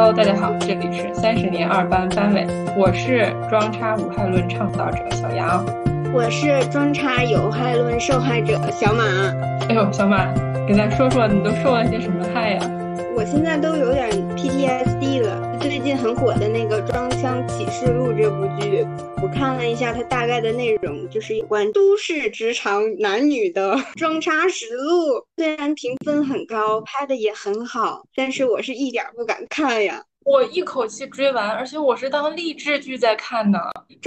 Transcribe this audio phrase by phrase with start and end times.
[0.00, 5.66] Hello，大家好，这里是三十年二班班委，我是装叉无害论倡导者小杨，
[6.12, 9.02] 我是装叉有害论受害者小马。
[9.68, 10.32] 哎呦，小马，
[10.68, 12.60] 给咱说说你都受了些什么害呀？
[13.18, 15.58] 我现在都有点 PTSD 了。
[15.60, 18.86] 最近很火的那个《装腔启示录》这部剧，
[19.20, 25.26] 我看了一下，它大概的内容就是有关都市职场男女的 装叉实录。
[25.36, 30.00] 虽然评分很高，拍的也很好，但是我是一点不敢看呀。
[30.24, 33.58] 我一口气追完，而且我是当励志剧在看的。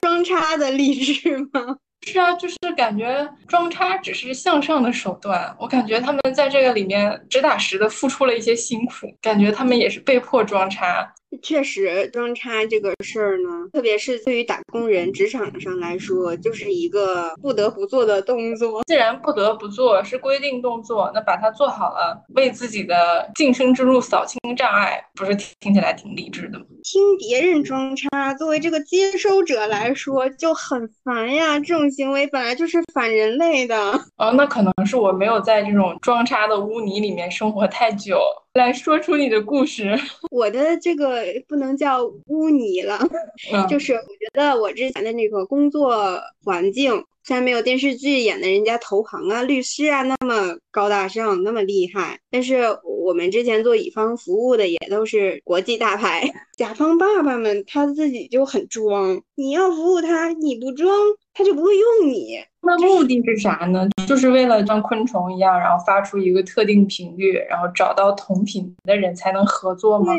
[0.02, 1.76] 装叉的励志吗？
[2.04, 5.56] 是啊，就是感觉装叉只是向上的手段。
[5.60, 11.14] 我感觉他们在这个里面实打实的付出了一些辛苦，感觉他们也是被迫装叉。
[11.42, 18.84] 确实，装叉这个事儿呢，特别是对于打工人、职场上来说，就是一个不得不做的动作。
[18.88, 26.66] 既然不得不做，是规定动作，那把它做好了，为自己的晋升之路扫清障碍，不是听起来挺励志的吗？
[26.84, 31.60] 听别人装叉，作为这个接收者来说就很烦呀。
[31.60, 33.76] 这种行为本来就是反人类的。
[34.18, 38.20] 哦，那可能是我没有在这种装叉的污泥里面生活太久。
[38.54, 39.98] 来说出你的故事。
[40.30, 43.00] 我的这个不能叫污泥了，
[43.70, 47.04] 就是我觉得我之前的那个工作环境。
[47.24, 56.28] 虽然没有电视剧演的人家投行啊、律师啊那么高大上、那么厉害，但是我们之前做乙方服务的也都是国际大牌。
[56.58, 60.90] 甲方爸爸们他自己就很装，你要服务他，你不装
[61.36, 62.40] 他就不会用你。
[62.64, 63.88] 那目的是啥呢？
[64.08, 70.14] 就是为了像昆虫一样，然后发出一个特定频率，然后找到同频的人才能合作吗？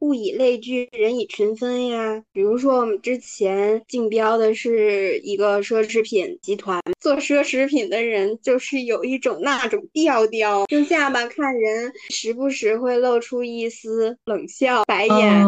[0.00, 2.22] 物以类聚，人以群分呀。
[2.32, 15.44] 比如说，我们之前竞标的是一个奢侈品集团，做奢侈品的人就是有一种那种调调，用下巴看人，时不时会露出一丝冷笑、白眼。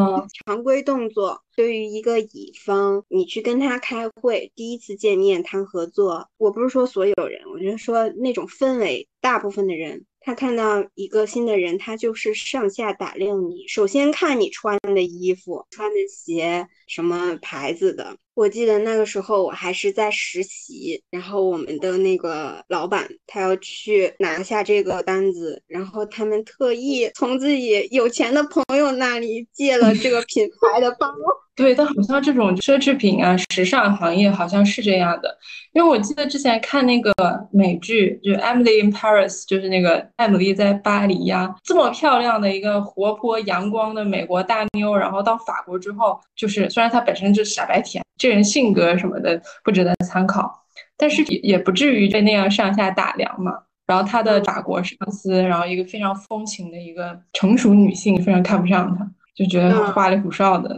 [0.47, 10.05] 常规动作，对于一个乙方，你去跟他开会，第一次见面谈合作，我不是说所有人，我就说那种氛围，大部分的人。
[10.29, 13.67] 他看到一个新的人，他就是上下打量你。
[13.67, 18.19] 首先看你穿的衣服、穿的鞋，什么牌子的。
[18.39, 31.13] 我记得那个时候我还是在实习，然后我们的那个老板他要去拿下这个单子，然后他们特意从自己有钱的朋友那里借了这个品牌的包。
[31.57, 35.37] 对，但好像这种奢侈品啊、时尚行业好像是这样的，
[35.73, 37.13] 因为我记得之前看那个
[37.51, 48.01] 美剧，就《Emily in Paris》，就是那个艾米丽在巴黎呀，这么漂亮的一个活泼阳光的美国大妞，然后到法国之后，就是虽然她本身就傻白甜。
[48.19, 50.53] 这人性格什么的不值得参考，
[50.97, 53.53] 但是也也不至于被那样上下打量嘛。
[53.87, 60.77] 然后他的法国上司，然后一个非常风情的一个成熟女性，非常看不上他，就觉得花里胡哨的，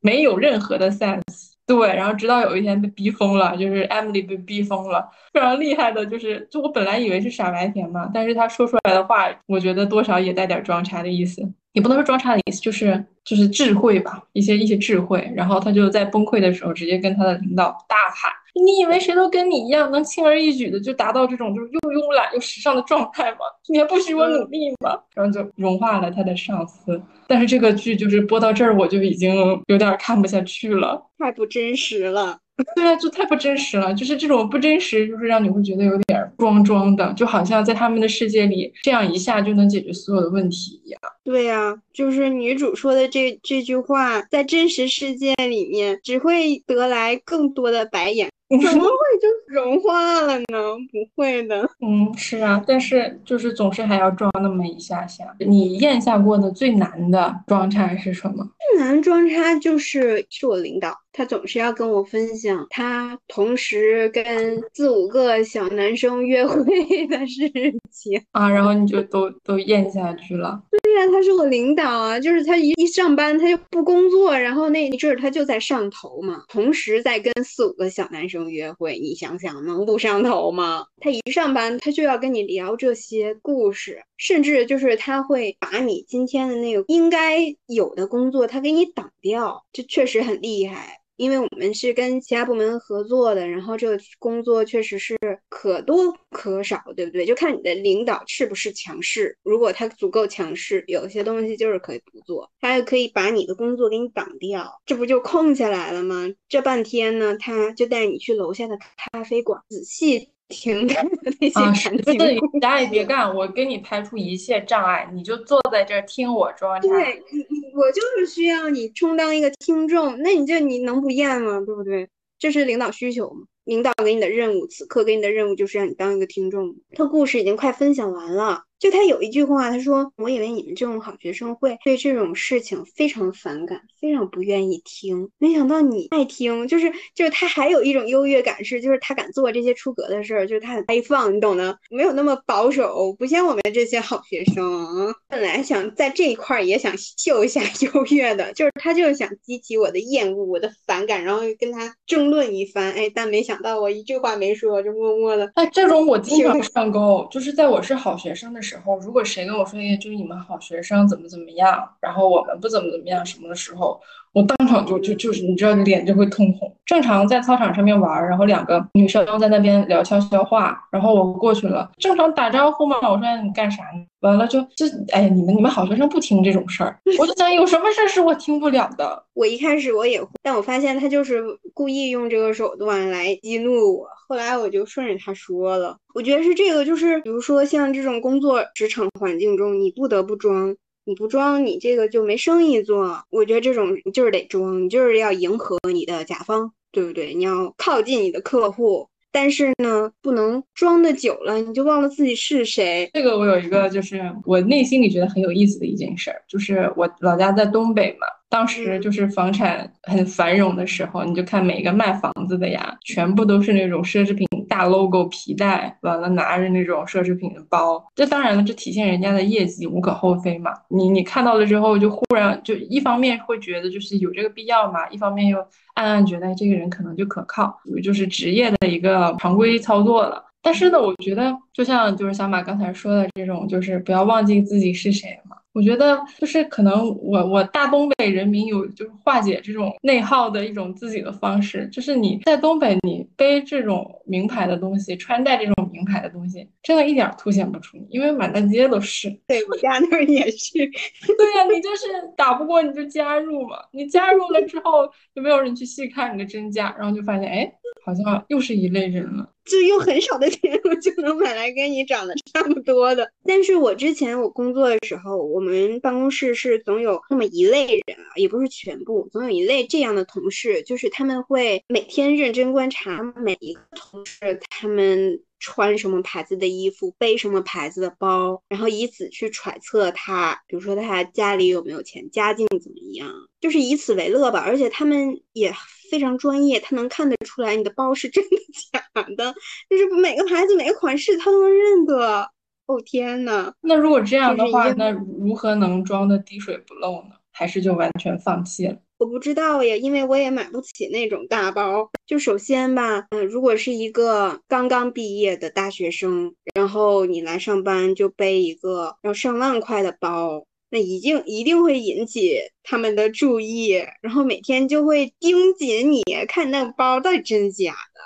[0.00, 1.52] 没有任何的 sense。
[1.68, 5.06] 对，然后直到有一天被逼疯了，就是 Emily 被逼疯了。
[5.34, 11.46] 非常厉害的就是，就我本来以为是傻白甜嘛，但是他说出来的话，我觉得多少也带点装叉的意思。
[11.74, 15.30] 也不能说装叉的意思，就是就是智慧吧，一些一些智慧。
[15.36, 18.32] 然后他就在崩溃的时候，直接跟他的领导大喊
[18.64, 23.38] ：“你以为谁都跟你一样，能轻而易举的就达到这种就是又慵懒又时尚的状态吗？
[23.68, 27.00] 你还不许我努力吗？”然后就融化了他的上司。
[27.26, 29.34] 但是这个剧就是播到这儿，我就已经
[29.66, 32.38] 有点看不下去了，太不真实了。
[32.74, 41.00] 对啊，就太不真实了，就是这种不真实，就是让你会觉得有点装装的，就好像在他们的世界里，这样一下就能解决所有的问题一样。
[41.22, 48.28] 对呀，就是女主说的这这句话，在真实世界里面只会得来更多的白眼。
[48.70, 48.88] 怎么会
[49.20, 50.76] 就融化了呢？
[50.90, 51.68] 不会的。
[51.80, 55.24] 嗯，是啊，但是就是总是还要装那么一下下。
[55.38, 58.48] 你咽下过的最难的装叉是什么？
[58.72, 66.64] 最难装叉就是是我领导，他总是要跟我分享他同时跟四五个小男生约会
[67.06, 67.50] 的事
[67.90, 70.62] 情啊，然后你就都都咽下去了。
[70.70, 78.38] 对呀，他是我领导啊，就是他一一上班他就不工作，然后那一阵儿他就在上头嘛，同时在跟四五个小男生。
[78.48, 80.86] 约会，你想想能不上头吗？
[81.00, 91.00] 他一上班，他就要跟你聊这些故事，甚至就是他会把你今天的那个应该有的工作，他给你挡掉，这确实很厉害。
[91.18, 95.18] 因为我们是跟其他部门合作的，然后这个工作确实是
[95.48, 97.26] 可多可少，对不对？
[97.26, 99.36] 就看你的领导是不是强势。
[99.42, 106.28] 如果他足够强势，有些东西就是可以不做，他也可以把你的工作给你挡掉，这不就空下来了吗？
[106.48, 108.78] 这半天呢，他就带你去楼下的
[109.12, 110.94] 咖啡馆，仔细听的
[111.40, 116.88] 那些啊，感，情啥也别干，我给你排除一切障碍，你就坐在这儿听我装叉。
[116.88, 121.60] 对你，你我就是需要你充当一个听众，那你这你能不厌吗？
[121.64, 122.08] 对不对？
[122.38, 123.46] 这是领导需求嘛？
[123.64, 126.74] 领导给你的任务，此刻给你的任务就是让你当一个听众。
[126.94, 145.12] 他故事已经快分享完了，就他有一句话，他说：“我以为你们这种好学生会对这种事情非常反感，非常不愿意听，没想到你爱听。”就是就是他还有一种优越感是，就是他敢做这些出格的事儿，就是他很开放，你懂的，没有那么保守，不像我们这些好学生。
[145.28, 147.60] 本来想在这一块儿也想秀一下
[147.92, 152.92] 优越的，就是他就是想激起我的厌恶、我的反感，然后跟他争论一番。
[152.92, 155.50] 哎，但没想到我一句话没说，就默默的。
[155.54, 164.00] 哎，这种我经常上钩，就是在我是好学生的时时候，如果谁跟我说，哎，就是你们好学生怎么怎么样，然后我们不怎么怎么样什么的时候，
[164.38, 166.72] 我当场就就就是你知道脸就会通红。
[166.86, 174.06] 正常在操场上面玩，然后两个女生在那边聊悄悄话，然后我过去了，正常打招呼嘛，我说哎你干啥呢？
[174.20, 179.24] 完了就就哎呀你们你们好学生不听这种事儿， 我就想有什么事儿是我听不了的。
[179.34, 181.42] 我一开始我也会，但我发现他就是
[181.74, 184.06] 故意用这个手段来激怒我。
[184.28, 190.74] 后来我就顺着他说了，我觉得是这个，就是比如说像这种工作职场环境中，你不得不装，
[191.08, 193.18] 你不装，你这个就没生意做。
[193.30, 197.32] 我觉得这种你就是得装，你就是要迎合你的甲方，对不对？
[197.32, 199.08] 你要靠近你的客户。
[199.30, 203.08] 但是呢，不能装的久了，你就忘了自己是谁。
[203.14, 218.00] 这个我有一个，就是我内心里觉得很有意思的一件事儿，就是我老家在东北嘛，当时就是房产很繁荣的时候，你就看每一个卖房子的呀，全部都是那种奢侈品大 logo 皮带，完了拿着那种奢侈品的包。
[218.14, 220.72] 这当然了，这体现人家的业绩，无可厚非嘛。
[220.88, 225.58] 你你看到了之后，就忽然就一方面会觉得就是有这个必要嘛，一方面又
[225.94, 230.44] 暗暗觉得这个人可能就可靠，就是职业的一个常规操作了。
[230.62, 235.56] 但是呢，我觉得就像就是小马刚才说的这种，就是不要忘记自己是谁嘛。
[235.72, 249.30] 我觉得就是可能我我大东北人民有就是化解这种内耗的一种自己的方式，就是你在东北你背这种名牌的东西，穿戴这种名牌的东西，真的一点凸显不出你，因为满大街都是。
[249.46, 250.72] 对我家那儿也是。
[251.36, 252.06] 对呀、你就是
[252.36, 257.72] 打不过你就加入嘛，你加入了之后就没有人去细看你的真假，然后就发现哎，
[258.08, 259.52] 好像又是一类人了。
[259.66, 263.30] 就用很少的钱，我就能买来跟你长得差不多的。
[263.44, 275.42] 但是我之前我工作的时候，我们办公室是总有那么一类人啊，也不是全部，总有一类这样的同事，就是他们会每天认真观察每一个同事他们。
[275.60, 283.28] 穿什么牌子的衣服，背什么牌子的包，然后以此去揣测他，比如说他家里有没有钱，家境怎么样，
[283.60, 284.60] 就是以此为乐吧。
[284.60, 285.72] 而且他们也
[286.10, 288.56] 非常专业，他能看得出来你的包是真的
[288.92, 289.54] 假的，
[289.88, 292.50] 就是每个牌子每个款式他都能认得。
[292.86, 297.36] 哦天呐，那如果这样的话，那如何能装的滴水不漏呢？
[297.52, 298.96] 还是就完全放弃了？
[299.18, 302.08] 我不知道呀，因为我也买不起那种大包。
[302.26, 313.90] 就首先吧，嗯、如果是一个刚刚毕业的大学生，然后你来上班就背一个要上万块的包，那一定一定会引起他们的注意，
[314.22, 318.20] 然后每天就会盯紧你看那个包到底真假的，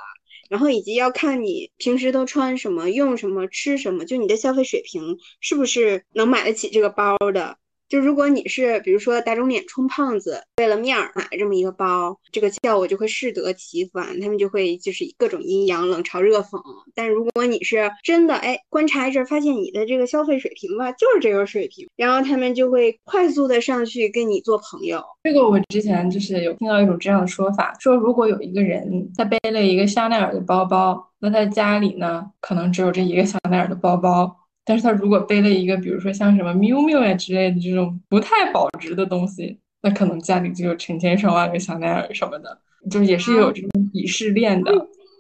[0.48, 7.58] 然后以及要看你平时都穿什么、用什么、吃什么，就你的消费水平是不是能买得起这个包的。
[7.92, 16.58] 就如果你是比如说打肿脸充胖子，为了面儿买这么一个包，这个效果就会适得其反，他们就会就是各种阴阳、冷嘲热讽。
[16.94, 25.05] 但如果你是真的哎观察一阵，发现你的这个消费水平吧就是这个水平，然后他们就会快速的上去跟你做朋友。
[25.24, 34.38] 这个我之前就是有听到一种这样的说法，说如果有一个人他背了一个香奈儿的包包，那他家里呢可能只有这一个香奈儿的包包。
[34.64, 42.58] 但是他如果背了一个，比如说像什么 miu miu 呀之类的这种不太保值的东西，那可能家里就有成千上万个香奈儿什么的，
[42.90, 44.72] 就也是有这种鄙视链的。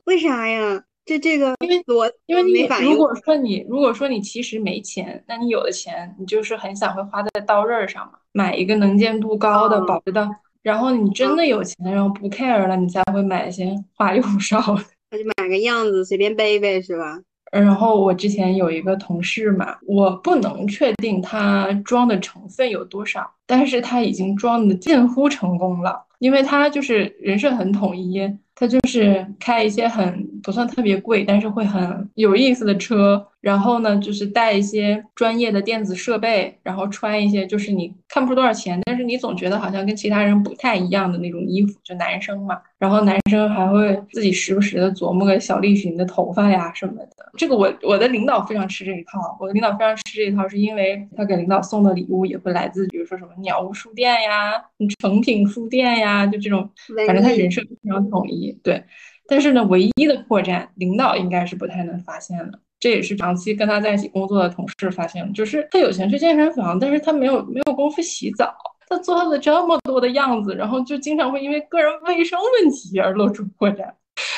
[0.04, 0.84] 为啥呀？
[1.04, 10.30] 这这个因为我因为你如果说你如果说你其实没钱，那你有的钱你就是很想会花在刀刃上嘛，买一个能见度高的哦保值的，
[10.62, 14.84] 然后你真的有钱，然后不 care 了，你才会买一些花里胡哨的。
[15.10, 17.18] 那就买个样子随便背背是吧？
[17.52, 28.20] 然后我之前有一个同事嘛，我不能确定他装的成分有多少，但是他已经装的近乎成功了，因为他就是人设很统一，
[28.62, 33.26] 他就是开一些很不算特别贵，但是会很有意思的车。
[33.40, 42.56] 然后呢，就是带一些专业的电子设备，然后穿一些就是你看不出多少钱，但是你总觉得好像跟其他人不太一样的那种衣服，就男生嘛。
[42.78, 47.32] 然后男生还会自己时不时的琢磨个小栗旬的头发呀什么的。
[47.36, 54.52] 这个我我的领导非常吃这一套，我的领导非常吃这一套，是因为他给领导送的礼物也会来自，比如说什么鸟屋书店呀、
[55.00, 56.70] 诚品书店呀，就这种，
[57.08, 58.51] 反正他人设非常统一。
[58.62, 58.84] 对，
[59.26, 62.58] 但是呢，唯一的破绽，领导应该是不太能发现的。
[62.80, 68.52] 这也是长期跟他在一起工作的同事发现，就是他有钱去健身房，但是他没有没有功夫洗澡，
[68.88, 73.88] 他做了这么多的样子，然后就经常会因为个人卫生问题而露出破绽。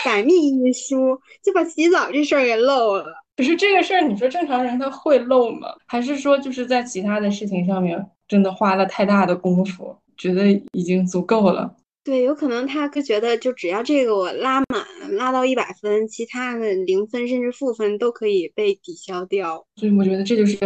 [0.04, 3.06] 改密一疏，就把洗澡这事儿给漏了。
[3.36, 5.68] 可是这个事儿，你说正常人他会漏吗？
[5.86, 11.74] 还是说就是在其他的事情上面真的花了太大的功夫，觉得已经足够了？
[12.04, 19.66] 对，有可能他觉得就只要这个我拉满，拉到一百分，其他的零分甚至负分都可以被抵消掉。
[19.76, 20.56] 所以我觉得这就是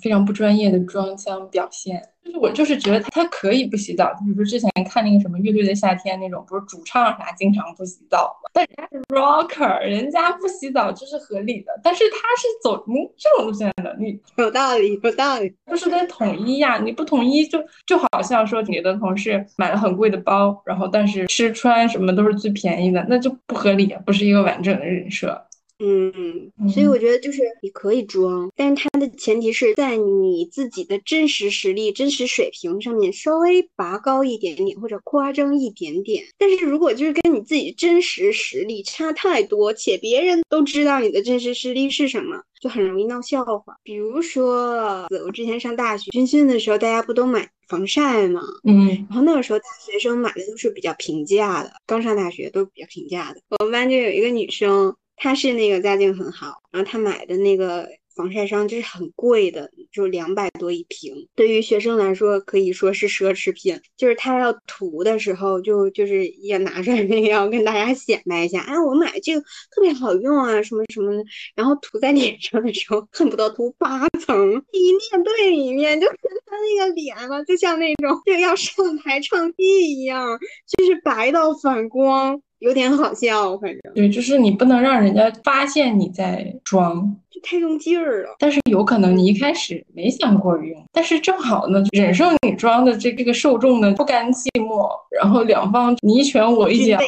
[0.00, 2.02] 非常不专业的装腔表现。
[2.22, 8.50] 就是我就是觉得他他可以不洗澡，比如说之前看那个什么乐队的夏天那种，不是主唱啥经常不洗澡吗？
[8.52, 11.72] 但人家是 rocker，人家不洗澡就是合理的。
[11.82, 16.78] 但是他是走嗯这种路线的，你有道理，有道理，就是得统一呀。
[16.78, 25.46] 你不统一就就好像说你的同事买了很贵的包，然后但是吃穿什么都是最便宜的，那就不合理，不是一个完整的人设。
[25.80, 36.24] 嗯，所以我觉得就是你可以装，但是它的前提是在你自己的真实实力、真实水平上面稍微拔高一点点或者夸张一点点。
[36.36, 43.76] 但是如果就是跟你自己真实实力差太多，且别人都知道你的真实实力是什么，就很容易闹笑话。
[43.84, 48.42] 比如说我之前上大学军训的时候，大家不都买防晒吗？
[48.64, 53.40] 嗯，然后那个时候大学生买的都是比较平价的，刚上大学都比较平价的。
[53.60, 54.92] 我们班就有一个女生。
[55.18, 61.28] 他是那个家境很好，然后他买的那个防晒霜就是很贵的，就两百多一瓶。
[61.34, 63.80] 对于学生来说，可以说是奢侈品。
[63.96, 71.24] 就是他要涂的时候，就就是也拿出来那个要跟大家显摆一下，哎，我买这个特别好用啊，什么什么的。
[71.54, 74.36] 然后涂在脸上的时候，恨不得涂八层，
[74.72, 82.40] 一面对里面，就是他那个脸嘛，就像那种就要上台唱戏一样，就是白到反光。
[82.60, 88.36] 有点好笑，反正对，就是你不能让人家发现你在装，就太用劲儿了。
[88.38, 96.98] 但是有可能你一开始没想过用，但是正好呢，忍受你装的这这个受众呢不甘寂寞，然后两方你一拳我一脚。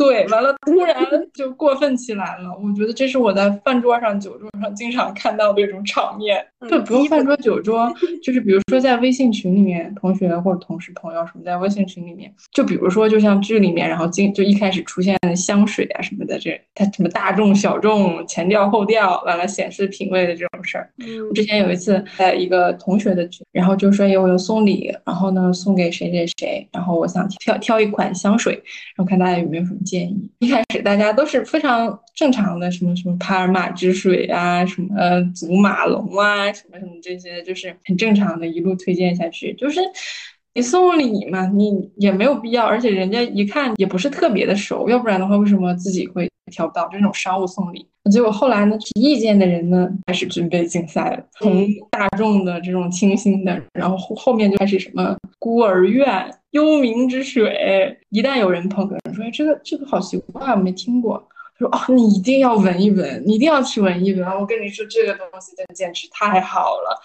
[0.00, 0.96] 对，完了，突然
[1.34, 2.48] 就过分起来了。
[2.56, 6.42] 我觉得这是我在饭桌上、酒桌上经常看到的一种场面。
[6.68, 7.92] 就不用饭桌、酒桌，
[8.22, 20.90] 就是比如说在微信群里面，同学或者同事、朋友什么在微信群里面，就比如说就像剧里面，然后经就一开始出现香水啊什么的，这它什么大众、小众、前调、后调，完了显示品味的这种事儿。
[21.28, 28.52] 我之前有一次在一个同学的群，然后就说有我有送礼，然后呢送给谁谁谁，然后我想挑挑一款香水，
[28.94, 29.78] 然后看大家有没有什么。
[29.90, 34.94] 建议一开始大家都是非常正常的，什么什么帕尔马之水啊，什么
[35.34, 39.52] 祖马龙啊，什么什么这些，就是很正常的，一路推荐下去。
[39.54, 39.80] 就是
[40.54, 47.84] 你送礼嘛，你也没有必要，而且人家一看也不是特别的熟，要不然的话，为什么自己会挑不到这种商务送礼？
[48.10, 61.28] 结果后来呢，提意见的人呢开始准备竞赛了，从大众的这种清新的，然后后后面就开始什么孤儿院、幽冥之水，一旦有人捧，有人说哎这个这个好奇怪，我没听过。
[61.58, 64.26] 他说哦，你一定要闻一闻，你一定要去闻一闻。
[64.26, 66.98] 我跟你说，这个东西真的简直太好了，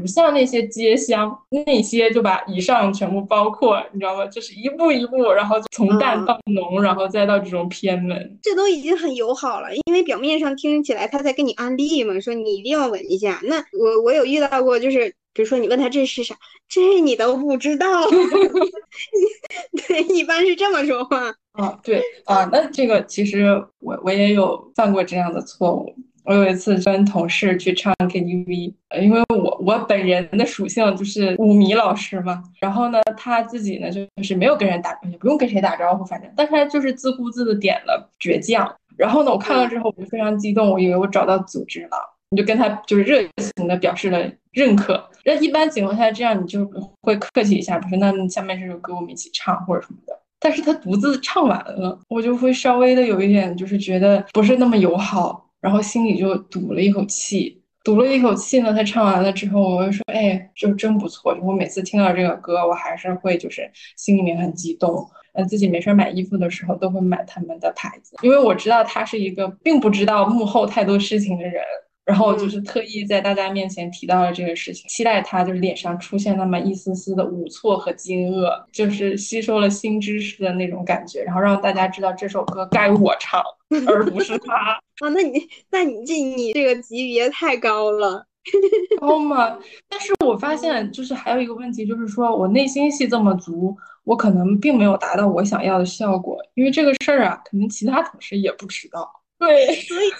[0.00, 1.32] 不像那些街香，
[1.64, 4.26] 那些就把以上全部包括，你知道吗？
[4.26, 9.68] 就是一步一步，然后从淡到浓，然后再到这种偏门，这都已经很友好了。
[9.86, 13.40] 因为表面上听起来他在跟你安利嘛，说你一定要闻一下。
[13.44, 16.34] 那我我有遇到过，就是比如说你问他这是啥，
[16.68, 17.86] 这你都不知道，
[19.88, 21.32] 对，一般是这么说话。
[21.52, 25.94] 啊，对啊，那这个其实我我也有犯过这样的错误。
[26.24, 32.42] 我有一次跟同事去唱 KTV，因为我我本人的属性就是舞迷老师嘛。
[32.60, 38.70] 然后呢，他自己呢就就是没有跟人打，也不用跟谁打招呼，反正，但他就是自顾自的点了倔强。
[38.96, 41.96] 然后呢，我看了之后我就非常激动，我以为我找到组织了，
[42.30, 43.20] 你就跟他就是热
[43.56, 45.04] 情的表示了认可。
[45.24, 46.64] 那一般情况下这样你就
[47.02, 47.96] 会客气一下，不是？
[47.96, 50.18] 那下面这首歌我们一起唱或者什么的。
[50.38, 58.72] 但是他独自唱完了，我就会稍微的有一点，就是觉得不是那么友好，然后心里就堵了一口气，堵了一口气呢。
[58.72, 61.34] 他唱完了之后，我就说，哎，就真不错。
[61.34, 65.06] 就我每次听到这个歌，我还是会就是心里面很激动。
[65.32, 71.62] 嗯自己没事买衣服的时候都会买他们的牌子，因为我知道他是一个并不知道幕后太多事情的人。
[72.10, 83.40] 然后就是特意在大家面前提到了这个事情，期待他就是脸上出现那么一丝丝的无措和惊愕，就是吸收了新知识的那种感觉，然后让大家知道这首歌该我唱，
[83.86, 84.54] 而不是他
[85.06, 85.08] 啊。
[85.14, 88.26] 那你那你这你这个级别太高了，
[89.00, 89.56] 高吗？
[89.88, 99.08] 但是我发现就是还有一个问题，就是说我内心戏这么足，我可能并没有达到我想要的效果，因为这个事儿啊，可能其他同事也不知道。
[99.40, 100.10] 对，所以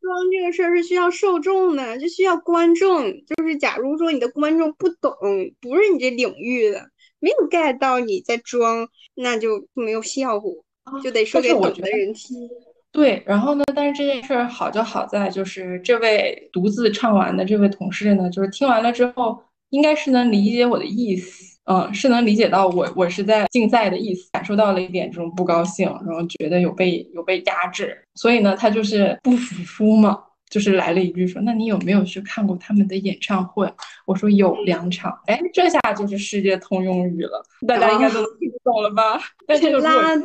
[0.00, 3.04] 装这个事儿是需要受众的，就需要观众。
[3.26, 5.12] 就是假如说你的观众不懂，
[5.60, 10.64] 不是你这领域的，没有 get 到你在装，那就没有效果，
[11.04, 12.48] 就得说给懂的人听。
[12.90, 13.64] 对，然后呢？
[13.74, 21.49] 但是这件事儿好就好在，就是这位独自唱完的这位同事呢，就是听完了之后，应该是能理解我的意思。
[21.64, 33.72] 嗯，是能理解到我我是在竞赛的意思，感受到了一点这种不高兴，然后觉得有被有被压制，所以呢，他就是不服输嘛，就是来了一句说：“那你有没有去看过他们的演唱会？”
[34.06, 39.20] 我说有两场，哎，这下就是世界通用语了，大家应该都能听懂了吧？
[39.46, 40.24] 拉太远了。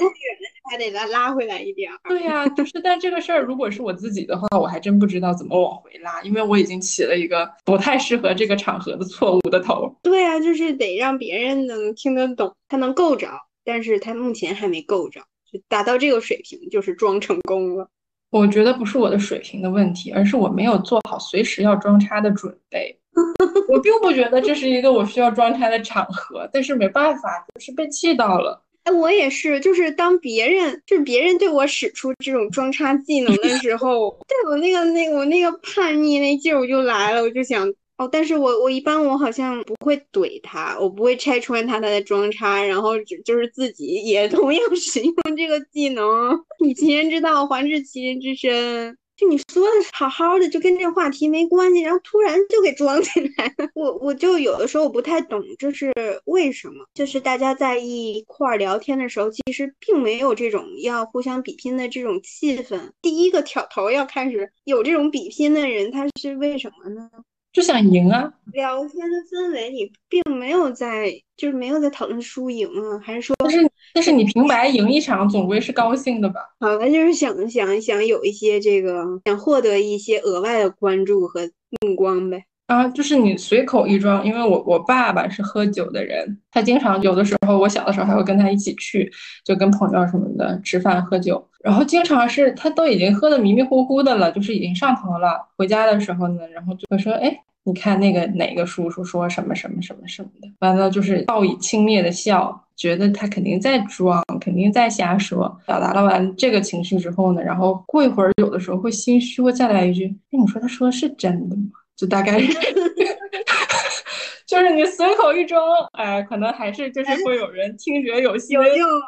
[0.70, 1.98] 还得再拉回来一点儿。
[2.10, 9.94] 对呀，就是，但这个事儿如果是我自己的话，我还真不知道怎么往回拉，因为我已经起了一个不太适合这个场合的错误的头。
[10.02, 13.30] 对啊，就是得让别人能听得懂，他能够着，
[13.64, 17.88] 但是他目前还没够着，就达到这个水平，就是装成功了。
[18.32, 23.00] 我觉得不是我的水平的问题，而是我没有做好随时要装叉的准备。
[23.70, 28.62] 我并不觉得这是一个我需要装叉的场合，但是没办法，就是被气到了。
[28.86, 48.96] 哎，我也是，就是当别人就是别人对我使出这种装叉技能的时候， 对我那个那我那个叛逆那劲儿我就来了，我就想哦，但是我我一般我好像不会怼他，我不会拆穿他他的装叉，然后就是自己也同样使用这个技能， 以其人之道还治其人之身。
[49.18, 53.70] 就你说的好好的，就跟这话题没关系，然后突然就给装起来了。
[53.74, 55.94] 我我就有的时候我不太懂这是
[56.26, 56.86] 为什么。
[56.94, 62.92] 就是大家在一块儿聊天的时候，其实并没有这种要互相比拼的这种气氛。
[63.02, 67.10] 第一个挑头要开始有这种比拼的人，他是为什么呢？
[67.56, 68.30] 就想赢啊！
[68.52, 73.36] 聊天的氛围，你并没有在，就是没有在讨论输赢啊，还是说？
[73.40, 76.42] 但是，但是你平白赢一场，总归是高兴的吧？
[76.60, 81.50] 好了，就是想想想有一些这个，想获得一些额外的关注和
[81.82, 82.44] 目光呗。
[82.68, 89.12] 啊，就是你随口一装，因为我我爸爸是喝酒的人，他经常有的时候，我小的时候还会跟他一起去，
[89.44, 95.38] 就跟朋友什么的吃饭喝酒，然后经常是他都已经喝的迷迷糊糊的了，就是已经上头了。
[95.56, 97.32] 回家的时候呢，然后就会说，哎，
[97.66, 105.56] 你看那个哪个叔叔说什么什么什么什么的，完了就是报以轻蔑的笑，觉得他肯定在装，肯定在瞎说。
[105.68, 111.64] 表达了完这个情绪之后呢，然后过一会儿，有的时候会心虚，会再来一句，哎，你说他说的是真的吗？
[111.96, 112.40] 就大概，
[114.46, 115.62] 就是你随口一装，
[115.94, 119.02] 哎，可能还是就是会有人听觉有心，有用啊，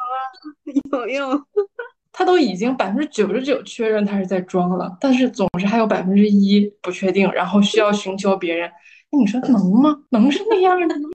[0.92, 1.44] 有用。
[2.10, 8.68] 他都已经百分之九十九确认他是在装了，但是总是还有百分之一不确定，然后需要寻求别人。
[9.10, 9.96] 那你说能吗？
[10.10, 11.08] 能是那样的吗？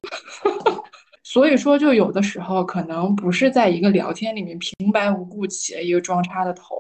[1.24, 6.76] 所以说，就有的时候可能不是在一个聊天里面平白无故起了一个装叉的头。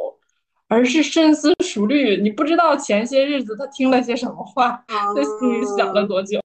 [0.73, 4.83] 而是深思熟虑，你不知道前些日子他听了些什么话，
[5.15, 6.39] 在心里想了多久。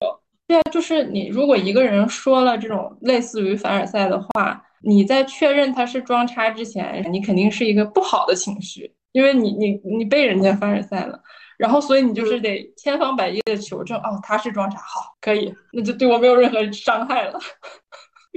[0.46, 11.18] 对啊，就是你如果一个人说了这种类似于凡尔赛的话，你在确认他是装叉之前，你肯定是一个不好的情绪，因为你你你被人家凡尔赛了，
[11.56, 17.38] 然后所以你就是得千方百计的求证，哦，他是装叉，好，可以，那就对我没有任何伤害了。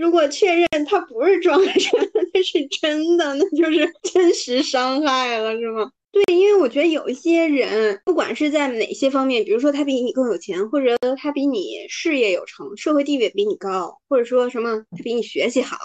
[0.02, 1.72] 如果确认他不是装的，
[2.34, 5.92] 那是真的，那就是真实伤害了，是吗？
[6.12, 15.78] 对，因为我觉得有一些人，不管是在哪些方面，比如说他比你更有钱，或者他比你事业有成，社会地位比你高，或者说什么他比你学习好，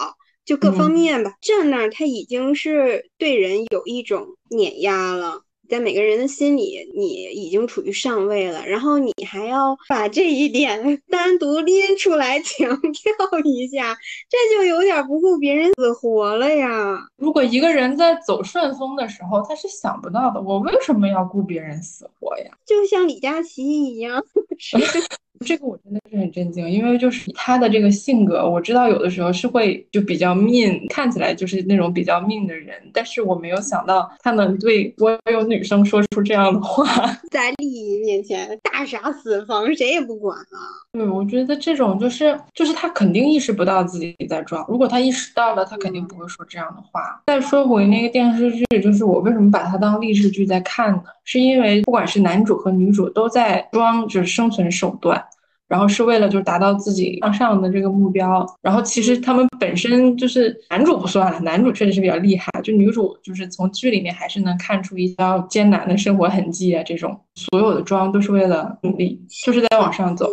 [0.43, 5.43] 就各方面吧，站那儿他已经是对人有一种碾压了。
[5.69, 13.97] 在每个人的心里，你已经处于上位了，然后你还要把这一点 单独拎出来强调一下，
[14.29, 16.97] 这就有点不顾别人死活了呀。
[17.17, 22.51] 如果一个人在走顺风的时候，他是想不到的，我为什么要顾别人死活呀？
[22.65, 24.23] 就像李佳琦一样，
[25.45, 36.85] 这个我真的是很震惊，因为就是他的这个性格，我知道有的时候是会就比较 mean，看起来就是那种比较 mean 的人，但是我没有想到他能对所有女生说出这样的话，
[37.31, 40.57] 在利益面前大杀四方，谁也不管啊。
[40.93, 47.21] 对，我觉得这种就是就是他肯定意识不到自己在装，如果他意识到了，他肯定不会说这样的话。
[47.27, 51.03] 再说回那个电视剧，就是我为什么把它当励志剧在看呢？
[51.23, 55.23] 是因为不管是男主和女主都在装，就是生存手段。
[55.67, 65.15] 然后是为了就是达到自己向上的这个目标，然后其实他们本身就是男主不算了，男主确实是比较厉害，就女主就是从剧里面还是能看出一些
[65.49, 70.25] 艰难的生活痕迹啊，这种所有的妆都是为了努力，就是在往上走，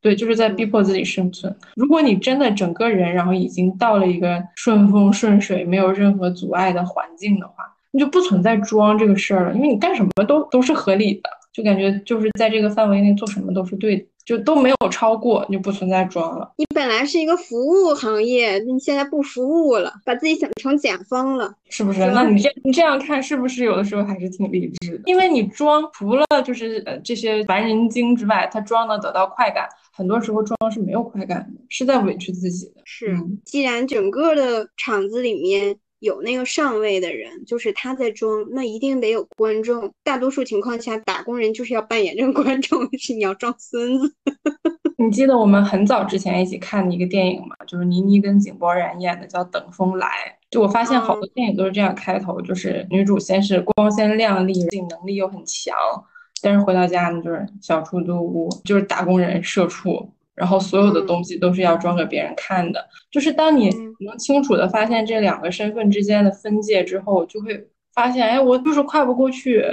[0.00, 1.54] 对，就是在逼迫自己生存。
[1.76, 7.54] 如果你真的整个人然后已经到了一个顺风顺水、没有任何阻碍的环境的话，
[7.92, 14.06] 你就不存在装这个事儿了，因为你干什么都都是合理的，就感觉就是在这个范围内做什么都是对的。
[14.30, 16.48] 就都没有超过，就不存在装了。
[16.56, 21.98] 你本来是一个服务行业，你现在不服务了，把自己想成甲方了，是不是？
[22.12, 25.02] 那你这你这样看，是不是有的时候还是挺励志的？
[25.06, 32.82] 因为你装除了就是呃这些烦人精之外，他装的得到快感，很多时候装是没有快感的，是在委屈自己的。
[32.84, 35.76] 是，既然整个的厂子里面。
[36.00, 39.92] 有那个上位的人，就是他在装，那一定得有观众。
[40.02, 44.14] 大多数情况下，打工人就是要扮演这个观众，是你要装孙子。
[44.98, 47.54] 你记得我们很早之前一起看的一个电影吗？
[47.66, 50.06] 就是倪妮跟井柏然演的，叫《等风来》。
[50.50, 55.74] 就我发现好多电影都是这样开头，就是女主先是光鲜亮丽，自己能力又很强，
[56.42, 60.10] 但是回到家呢，就是小出租屋，就是打工人、社畜。
[60.34, 63.70] 然后所有的东西都是要装给别人看的，就是当你
[64.04, 69.64] 能清楚的发现这两个身份之间的分界之后，就会发现，哎，我就是跨不过去，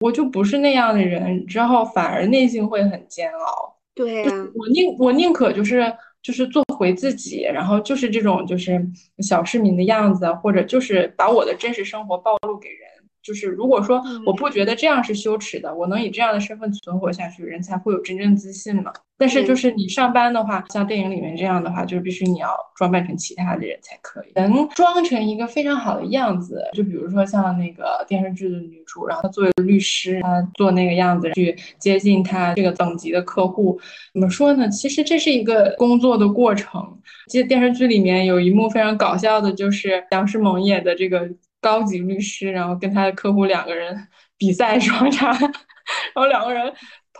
[0.00, 3.76] 我就不是那样的人，之后反而内心会很煎熬。
[3.94, 5.92] 对呀，我宁我宁可就是
[6.22, 8.80] 就是做回自己，然后就是这种就是
[9.18, 12.78] 小市民的样子，或者就是把我的真实生活暴露给人。
[13.22, 18.92] 就是如果说我不觉得这样是羞耻的，我能以这样的身份存活下去，人才会有真正自信嘛。
[19.18, 26.60] 但是就是你上班的话，像电影里面这样的话，就是必须你要装扮成其他的人才可以，能装成一个非常好的样子。
[26.72, 33.80] 就比如说像那个电视剧的女主，然后她作为律师，她做那个样子去接近她这个等级的客户，
[34.12, 34.68] 怎么说呢？
[34.68, 36.98] 其实这是一个工作的过程。
[37.28, 41.30] 记得电视剧里面有一幕非常搞笑的，就是杨诗萌演的这个。
[41.62, 43.96] 高级律师，然后跟他的客户两个人
[44.36, 46.70] 比赛装叉， 然后两个人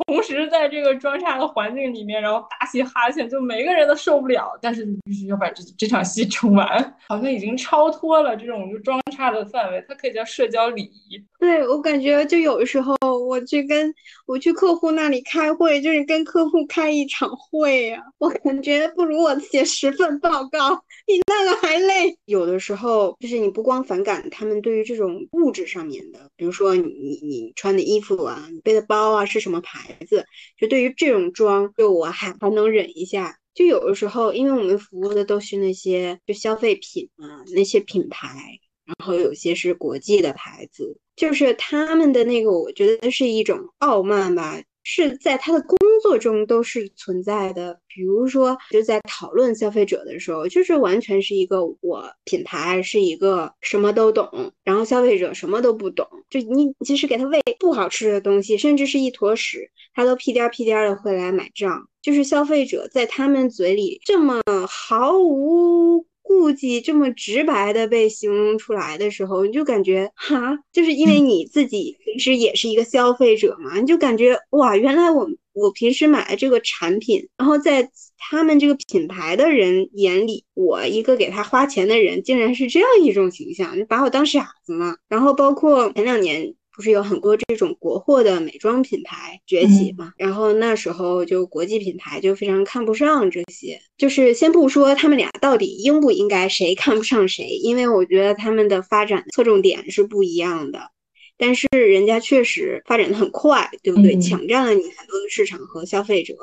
[0.06, 11.24] 同时在这个装叉的环境里面，然后打起哈欠，就每个人都受不了，但是必须要把这这场戏撑完，好像已经超脱了这种就装叉的范围，它可以叫社交礼仪。
[11.42, 13.92] 对我感觉，就有的时候我去跟
[14.26, 20.84] 我去客户那里开会，就是跟客户开一场会呀，我感觉不如我写十份报告。
[21.04, 22.16] 比那个还累。
[22.26, 30.24] 有的时候，就是你不光反感他们对于这种物质上面的，比如说你你你穿的衣服啊，你背的包啊是什么牌子，
[30.56, 33.36] 就对于这种装，就我还还能忍一下。
[33.52, 44.60] 就有的时候，因为我们服务的都是那些就消费品啊，那些品牌，然后有些是国际的牌子，就是他们的那个，我觉得是一种傲慢吧。
[44.84, 66.04] 是在他的工作中都是存在的，比如说就在讨论消费者的时候，就是完全是一个我品牌是一个什么都懂，然后消费者什么都不懂，就你其实给他喂不好吃的东西，甚至是一坨屎，他都屁颠屁颠的会来买账，就是消费者在他们嘴里这么毫无。
[66.22, 84.96] 顾忌这么直白的被形容出来的时候，你就感觉哈，就是因为你自己平时也是一个消费者嘛，你就感觉哇，原来我我平时买的这个产品，然后在他们这个品牌的人眼里，我一个给他花钱的人，竟然是这样一种形象，就把我当傻子嘛。
[85.08, 86.54] 然后包括前两年。
[86.74, 90.12] 不是有很多这种国货的美妆品牌崛起嘛？
[90.16, 93.80] 然后那时候就国际品牌就非常看不上这些。
[93.98, 100.90] 就是先不说他们俩到底应不应该谁看不上谁，因为我觉得他们的发展侧重点是不一样的。
[101.38, 104.18] 但是人家确实发展的很快，对不对？
[104.20, 106.34] 抢占了你很多的市场和消费者，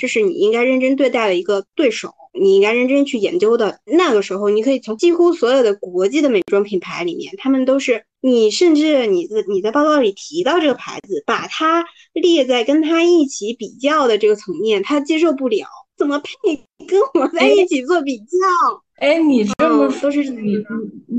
[0.00, 2.12] 这是你应该认真对待的一个对手。
[2.32, 3.80] 你应该认真去研究的。
[3.84, 15.66] 那个时候，你可以从几乎所有的国际的美妆品牌里面，他们都是你甚至你在你在报告里提到这个牌子，把它列在跟它一起比较的这个层面，他接受不了。
[15.98, 18.24] 怎么配跟我在一起做比较？
[18.89, 18.89] 哎，
[19.26, 20.56] 你这么说是你，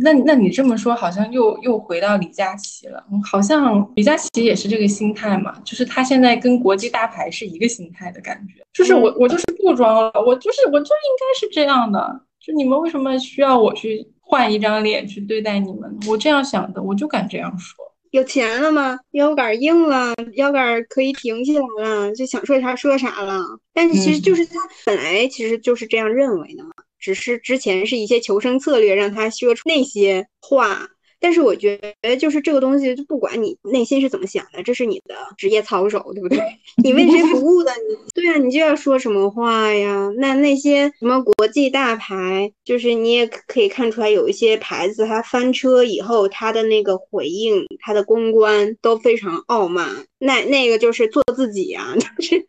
[0.03, 3.03] 那那你这么说，好像又又回到李佳琦了。
[3.23, 12.21] 好像李佳琦也是这个心态嘛，就是他现在跟国际大牌是一个心态的感觉，就是我我就是不装了，我就是我就应该是这样的。
[12.39, 15.97] 就你们为什么需要我去换一张脸去对待你们？
[16.07, 17.83] 我这样想的，我就敢这样说。
[18.11, 18.99] 有钱了吗？
[19.11, 23.41] 腰杆硬了，腰杆可以挺起来了，就想说啥说啥了。
[23.73, 30.87] 但是其实就是他本来其实就是这样认为的嘛，只是之前是一些求生策略让他说出那些话。
[31.23, 36.39] 但是我觉得，就是这个东西，就不管你内心是怎么想的，这是你的职业操守，对不对？
[36.83, 37.71] 你为谁服务的？
[37.87, 40.09] 你对啊，你就要说什么话呀？
[40.17, 49.87] 那那些什么国际大牌，就是你也可以看出来，有一些牌子它翻车以后，它的那个回应，它的公关都非常傲慢。
[50.17, 52.43] 那那个就是做自己呀， 就是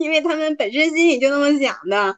[0.00, 2.16] 因为他们本身心里就那么想的。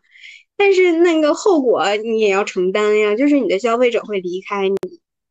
[0.59, 4.77] 但是那个后果你也要承担呀，就是你的消费者会离开你。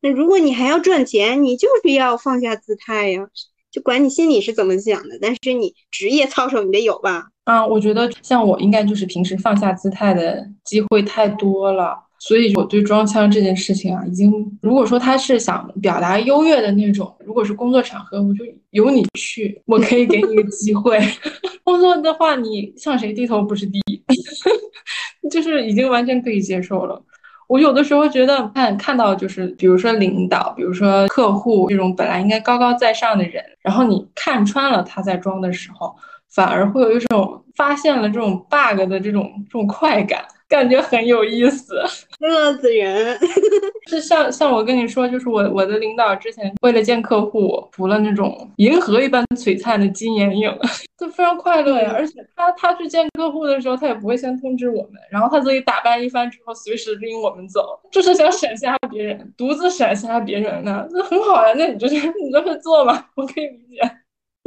[0.00, 3.28] 那如果你还要赚钱，你就是要放下姿态呀，
[3.70, 5.18] 就管你心里是怎么想的。
[5.20, 7.26] 但是你职业操守你得有吧？
[7.44, 20.98] 啊，我觉得像我应该就是平时放下姿态的机会太多了，所以我对装腔这件事情啊，已经如果说他是想表达优越的那种，如果是工作场合，我就由你去，我可以给你个机会。
[21.64, 23.80] 工作的话，你向谁低头不是低，
[25.28, 27.00] 就是已经完全可以接受了。
[27.46, 35.96] 我有的时候觉得看看到就是，比如说领导，比如说客户这种本来应该高高在上的人，然后你看穿了他在装的时候，
[36.30, 40.24] 反而会有一种发现了这种 bug 的这种这种快感。
[40.48, 41.82] 感觉很有意思，
[42.18, 43.18] 乐死人。
[43.88, 50.54] 是像像我跟你说，就是我我的领导之前为了见客户，涂了那种银河一般璀璨的金眼影，
[50.98, 51.90] 就非常快乐呀。
[51.94, 61.54] 而且他他去见客户的时候，他也不会先通知我们，然后他自己打扮一番之后，随时拎我们走，就是想闪瞎别人，独自闪瞎别人呢，那很好呀。
[61.56, 63.90] 那你就是你就会做嘛，我可以理解。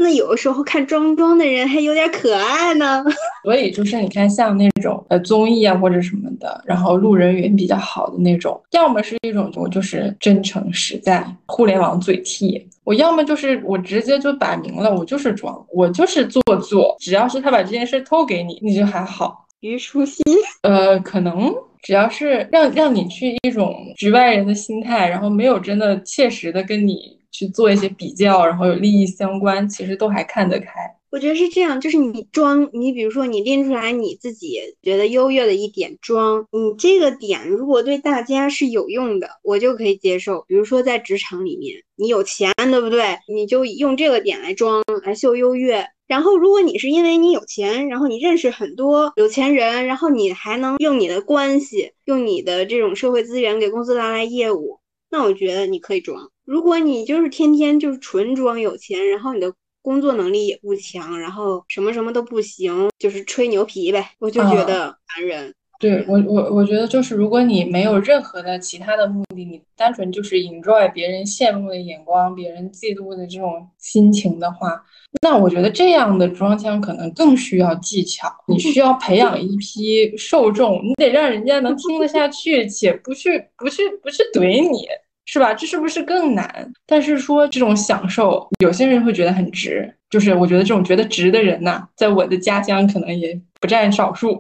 [0.02, 3.04] 那有的时候看装装的人还有点可爱呢，
[3.46, 19.46] 所以就是你看像那种呃综艺啊或者什么的，然后路人缘比较好的那种，要么是一种我就是真诚实在，互联网嘴替，我要么就是我直接就摆明了我就是装，我就是做作，只要是他把这件事偷给你，你就还好。
[19.62, 20.24] 虞书欣，
[20.64, 27.21] 呃，可能只要是让让你去一种局外人的心态，然后没有真的切实的跟你。
[27.32, 30.68] 去做一些比较，然后有利益相关，其实都还看得开。
[31.10, 40.46] 我觉得是这样，就是你装，你比如说你拎出来你自己觉得优越的一点装，你这个点如果对大家是有用的，我就可以接受。
[40.48, 43.18] 比如说在职场里面，你有钱，对不对？
[43.28, 45.86] 你就用这个点来装，来秀优越。
[46.08, 56.32] 然后如果你是因为你有钱，然后你认识很多有钱人，然后你还能用你的关系，用你的这种社会资源给公司拉来业务，那我觉得你可以装。
[56.52, 65.54] 如果你就是天天就是纯装有钱，然后你的工作能力也不强，然后什么什么都不行，就是吹牛皮呗，我就觉得烦人。
[65.80, 74.84] 对我我我觉得就是如果你没有任何的其他的目的，你单纯就是 enjoy 别人羡慕的眼光、别人嫉妒的这种心情的话，
[75.22, 84.86] 那我觉得这样的装腔可能更需要技巧，你需要培养一批受众，你得让人家能听得下去，且不去不去不去怼你。
[85.32, 85.54] 是吧？
[85.54, 86.70] 这是不是更难？
[86.86, 89.90] 但是说这种享受，有些人会觉得很值。
[90.10, 94.38] 就是我觉得这种觉得值的人呐，在我的家乡可能也不占少数。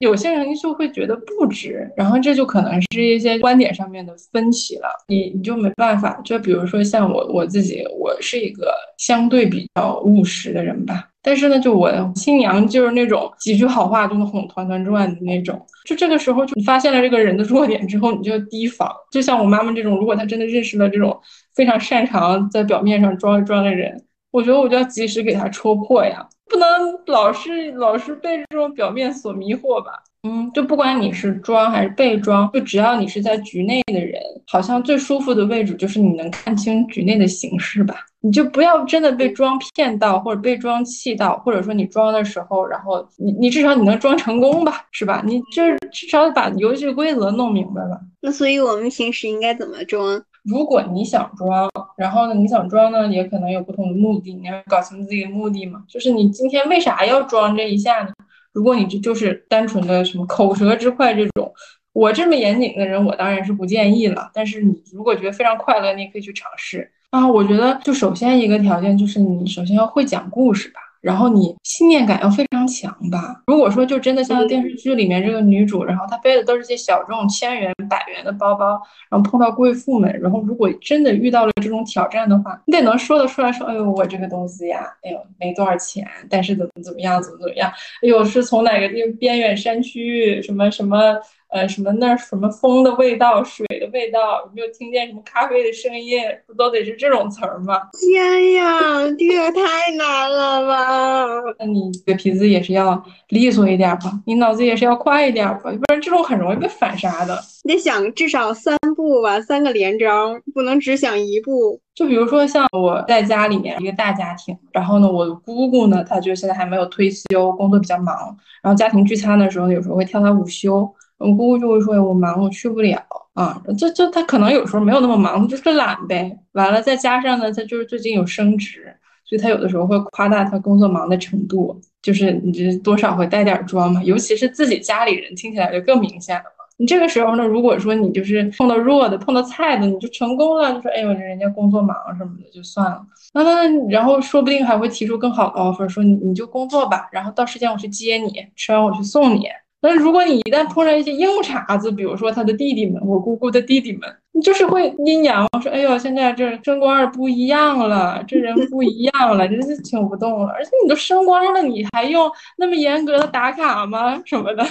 [0.00, 4.88] 有些人就会觉得不值，然后这就可能是一些观点上面的分歧了。
[5.06, 6.20] 你你就没办法。
[6.24, 11.08] 就比如说像我我自己，我是一个相对比较务实的人吧。
[11.24, 15.58] 但是呢，就我新娘就是那种几句好话就能哄团团转的那种。
[15.86, 18.88] 就这个时候，就你发现了这个人的弱点之后，你就提防。
[19.10, 21.18] 就像我妈妈这种，如果她真的认识了这种
[21.54, 26.68] 非常擅长在表面上装一装的人，我觉得我就要及时给他戳破呀，不能
[27.06, 29.92] 老是老是被这种表面所迷惑吧。
[30.26, 37.94] 嗯，就不管你是装还是被装，就只要你是在局内的人，好像最舒服的位置就是你能看清局内的形势吧。
[38.20, 45.22] 你就不要真的被装骗到，或者被装气到，或者说你装的时候，然后你你至少你能装成功吧，是吧？
[45.26, 48.00] 你就是至少把游戏规则弄明白吧。
[48.22, 50.22] 那所以我们平时应该怎么装？
[50.42, 55.82] 如果你想装，然后呢，你想装呢，也可能有不同的目的，你要搞清自己的目的嘛。
[55.86, 58.12] 就是你今天为啥要装这一下呢？
[58.54, 61.52] 如果你这就是单纯的什么口舌之快这种，
[61.92, 64.30] 我这么严谨的人，我当然是不建议了。
[64.32, 67.28] 但是你如果觉得非常快乐，你也可以去尝试啊。
[67.28, 70.80] 我觉得就首先一个条件就是你首先要会讲故事吧。
[71.04, 73.42] 然后你信念感要非常强吧。
[73.46, 87.70] 如果说就真的像电视剧里面这个女主，然后她背的都是些小众千元、百元的包包，然后碰到贵妇们，然后如果真的遇到了这种挑战的话，你得能说得出来，说，哎呦，我这个东西呀，哎呦，没多少钱，但是怎么怎么样，怎么怎么样，
[88.02, 91.14] 哎呦，是从哪个地边远山区，什么什么。
[91.54, 96.20] 呃，什么那什么风的味道，水的味道，有没有听见什么咖啡的声音？
[96.48, 97.80] 不都得是这种词儿吗？
[97.92, 98.70] 天呀，
[99.16, 101.54] 这个太难了吧！
[101.60, 107.38] 那你嘴皮子也是要利索一点吧，你脑子也是要快一点吧，不然这种很容易被反杀的。
[107.62, 111.80] 你得想至少三步吧，三个连招，不能只想一步。
[111.94, 120.92] 就比如说像我在家里面一个大家庭，然后呢，我的姑姑呢，她就现在还没有退休，工作比较忙，然后家庭聚餐的时候，有时候会跳她午休。
[121.18, 123.00] 我姑姑就会说：“我忙，我去不了
[123.34, 126.36] 啊。”这这他可能有时候没有那么忙，就是懒呗。
[126.52, 134.02] 完了，再加上呢，他就是最近有升职，所以他有的时候会夸大他工作忙的程度，就是你这多少会带点装嘛。
[134.02, 136.50] 尤其是自己家里人，听起来就更明显了嘛。
[136.76, 143.00] 你这个时候呢，如果说你就是碰到弱的、碰到菜的，你就成功了，就说：“哎呦，人家工作忙什么的，就算了。”
[143.32, 149.46] 那那然后说不定还会提出更好的 offer，说你你就工作吧，然后到时间我去接你，吃完我去送你。
[149.86, 160.46] 那如果你一旦碰上一些硬茬子，比如说他的弟弟们，我姑姑的弟弟们，你就是会阴阳说，哎呦，现在这升官不一样了，这人不一样了，真是请不动了。
[160.54, 164.18] 而且你都升官了，你还用那么严格的打卡吗？
[164.24, 164.64] 什么的，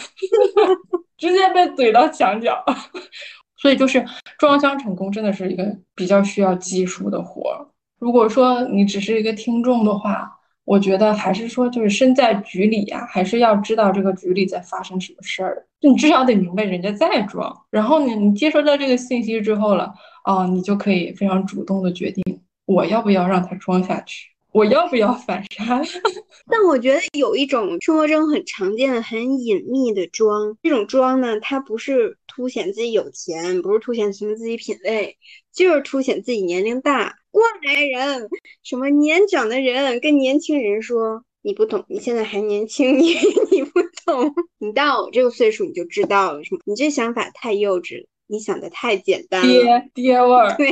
[1.15, 2.65] 直接被怼到墙角。
[3.62, 4.04] 所以就是
[4.39, 7.67] 装箱成功真的是一个比较需要技术的活儿。
[7.99, 10.39] 如果说你只是一个听众的话。
[10.65, 15.65] 我觉得还是说，就是身在局里呀，还是要知道这个局里在发生什么事儿。
[15.82, 22.23] 你至少得明白人家在装，然后呢，你接收到这个信息之后了，哦，你就可以非常主动的决定，
[22.65, 25.82] 我要不要让他装下去，我要不要反杀。
[26.49, 35.17] 但我觉得有一种生活中很常见的、很隐秘的装，这种装呢，它不是凸显自己有钱，不是凸显什么自己品味，
[35.54, 37.15] 就是凸显自己年龄大。
[37.34, 38.30] 过来人，
[38.62, 43.15] 什么年长的人跟年轻人说，你不懂，你现在还年轻，你
[43.52, 46.62] 你不懂，你到我这个岁数你就知道了，什么？
[46.65, 50.54] 你这想法太幼稚了，你想的太简单了，爹爹味儿。
[50.56, 50.72] 对，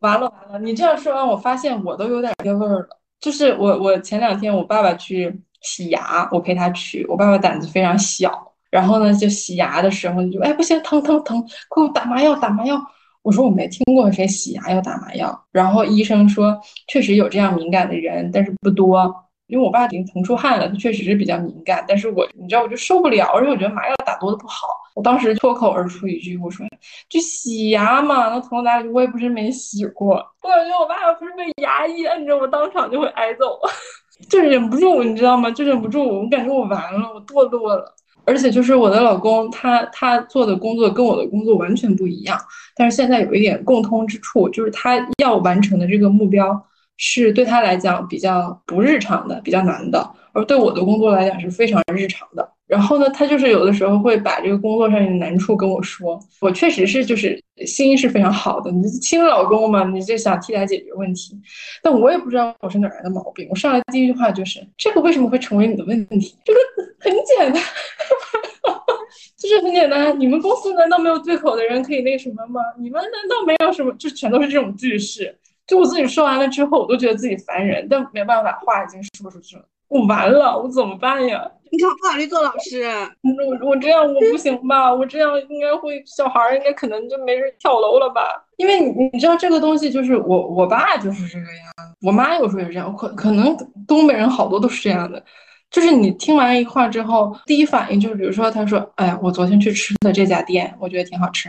[0.00, 2.88] 完了完了，你这样说完，我发现我都有点爹味儿了。
[3.20, 12.76] 就是我我前两天我爸爸去洗牙，我陪他去，我爸爸胆子非常小，然后呢就洗牙的时候就哎不行，疼疼疼，快给我打麻药打麻药。
[13.22, 16.58] 我说我没听过谁洗牙要打麻药，然后医生说
[16.88, 19.14] 确实有这样敏感的人，但是不多。
[19.48, 24.66] 因为我爸已经疼出汗了，他确实是比较敏感，但是我你知道我就受不了，而且我觉得麻药打多了不好。
[24.94, 26.64] 我当时脱口而出一句，我说
[27.10, 28.88] 就洗牙嘛，那疼哪里？
[28.88, 30.14] 我也不是没洗过。
[30.42, 33.58] 我感觉我爸要不是被牙医摁着，我当场就会挨揍，
[34.30, 35.50] 就忍不住，你知道吗？
[35.50, 37.94] 就忍不住，我感觉我完了，我堕落了。
[38.24, 42.38] 而且就是我的老公，他他做的工作跟我的工作完全不一样，
[42.76, 46.64] 但是现在有一点共通之处，就是他要完成的这个目标
[46.96, 52.48] 是对他来讲比较不日常的、比较难的，而对我的工作来讲是非常日常的。
[52.72, 61.38] 然后呢，他就是有的时候会把这个工作上的难处跟我说，我确实是就是心是非常好的，你亲老公嘛，你就想替他解决问题，
[61.82, 63.46] 但我也不知道我是哪来的毛病。
[63.50, 66.34] 我上来第一句话就是这个为什么会成为你的问题？
[66.46, 66.58] 这个
[66.98, 67.62] 很简单，
[69.36, 70.18] 就是很简单。
[70.18, 72.62] 你们公司难道没有对口的人可以那什么吗？
[72.78, 73.92] 你们难道没有什么？
[73.98, 75.38] 就全都是这种句式。
[75.66, 79.62] 就我自己说完了之后，我都觉得自己烦人，但没办法，话已经说出去了。
[79.88, 81.46] 我完了，我怎么办呀？
[81.72, 82.84] 你考不考虑做老师？
[83.22, 84.94] 我我这样我不行吧？
[84.94, 88.44] 我这样应该会小孩儿应该可能就没人跳楼了吧？
[88.58, 93.56] 因为你你知道这个东西就是我我爸就是这个样，我妈有时候也是这样，可可能
[93.88, 95.24] 东北人好多都是这样的，
[95.70, 101.48] 就是你听完一块之后，第一反应就是比如说他说，哎呀，我昨天去吃的这家店，我觉得挺好吃。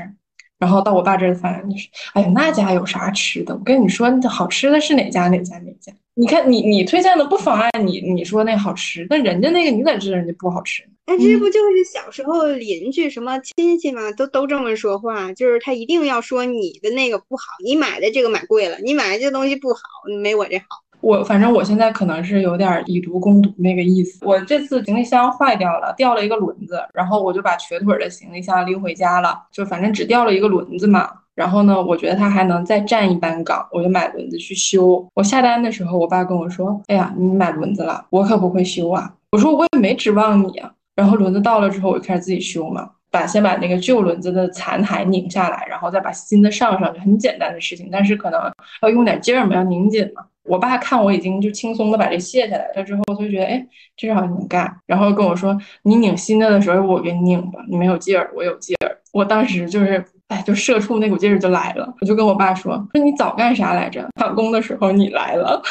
[0.63, 3.53] 然后到我爸这儿反应就是，哎呀，那家有啥吃的？
[3.53, 5.91] 我跟你说，好吃的是哪家哪家哪家？
[6.13, 10.81] 你看你你推荐的不妨碍你你说那好吃，但人家那个你咋知道人家不好吃？
[11.05, 19.81] 那，这不就是小时候邻居什么亲戚嘛，都都这么说话，就是他一定要说你的那个不好，你买的这个买贵了，你买的这东西不好，
[20.21, 20.65] 没我这好。
[21.03, 24.25] 我反正我现在可能是有点以毒攻毒那个意思。
[24.25, 29.37] 我这次行李箱坏掉了，掉了一个轮子，然后我就把瘸腿的行李箱拎回家了。
[29.51, 31.09] 就反正只掉了一个轮子嘛。
[31.35, 35.05] 然后呢，我觉得它还能再站一班岗，我就买轮子去修。
[35.13, 48.39] 我下单的时候，我爸跟我说：“哎呀，你买轮子了，我可不会修啊。”我说：“我也没指望你啊。”然后轮子到了之后，我就开始自己修嘛，把先把那个旧轮子的残骸拧下来，然后再把新的上上，去很简单的事情，但是可能
[48.83, 50.23] 要用点劲儿嘛，要拧紧嘛。
[50.45, 58.97] 我爸看我已经就轻松的把这卸下来了之后，他就觉得哎，这事好像能干，然后跟我说你拧新的的时候我给你拧吧，你没有劲儿，我有劲儿。
[59.11, 64.07] 我当时就是哎，就社畜那股劲儿就来了，我就跟我爸说说你早干啥来着？
[64.19, 65.61] 返工的时候你来了。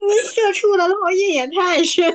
[0.00, 2.14] 你社畜的烙印也太深了，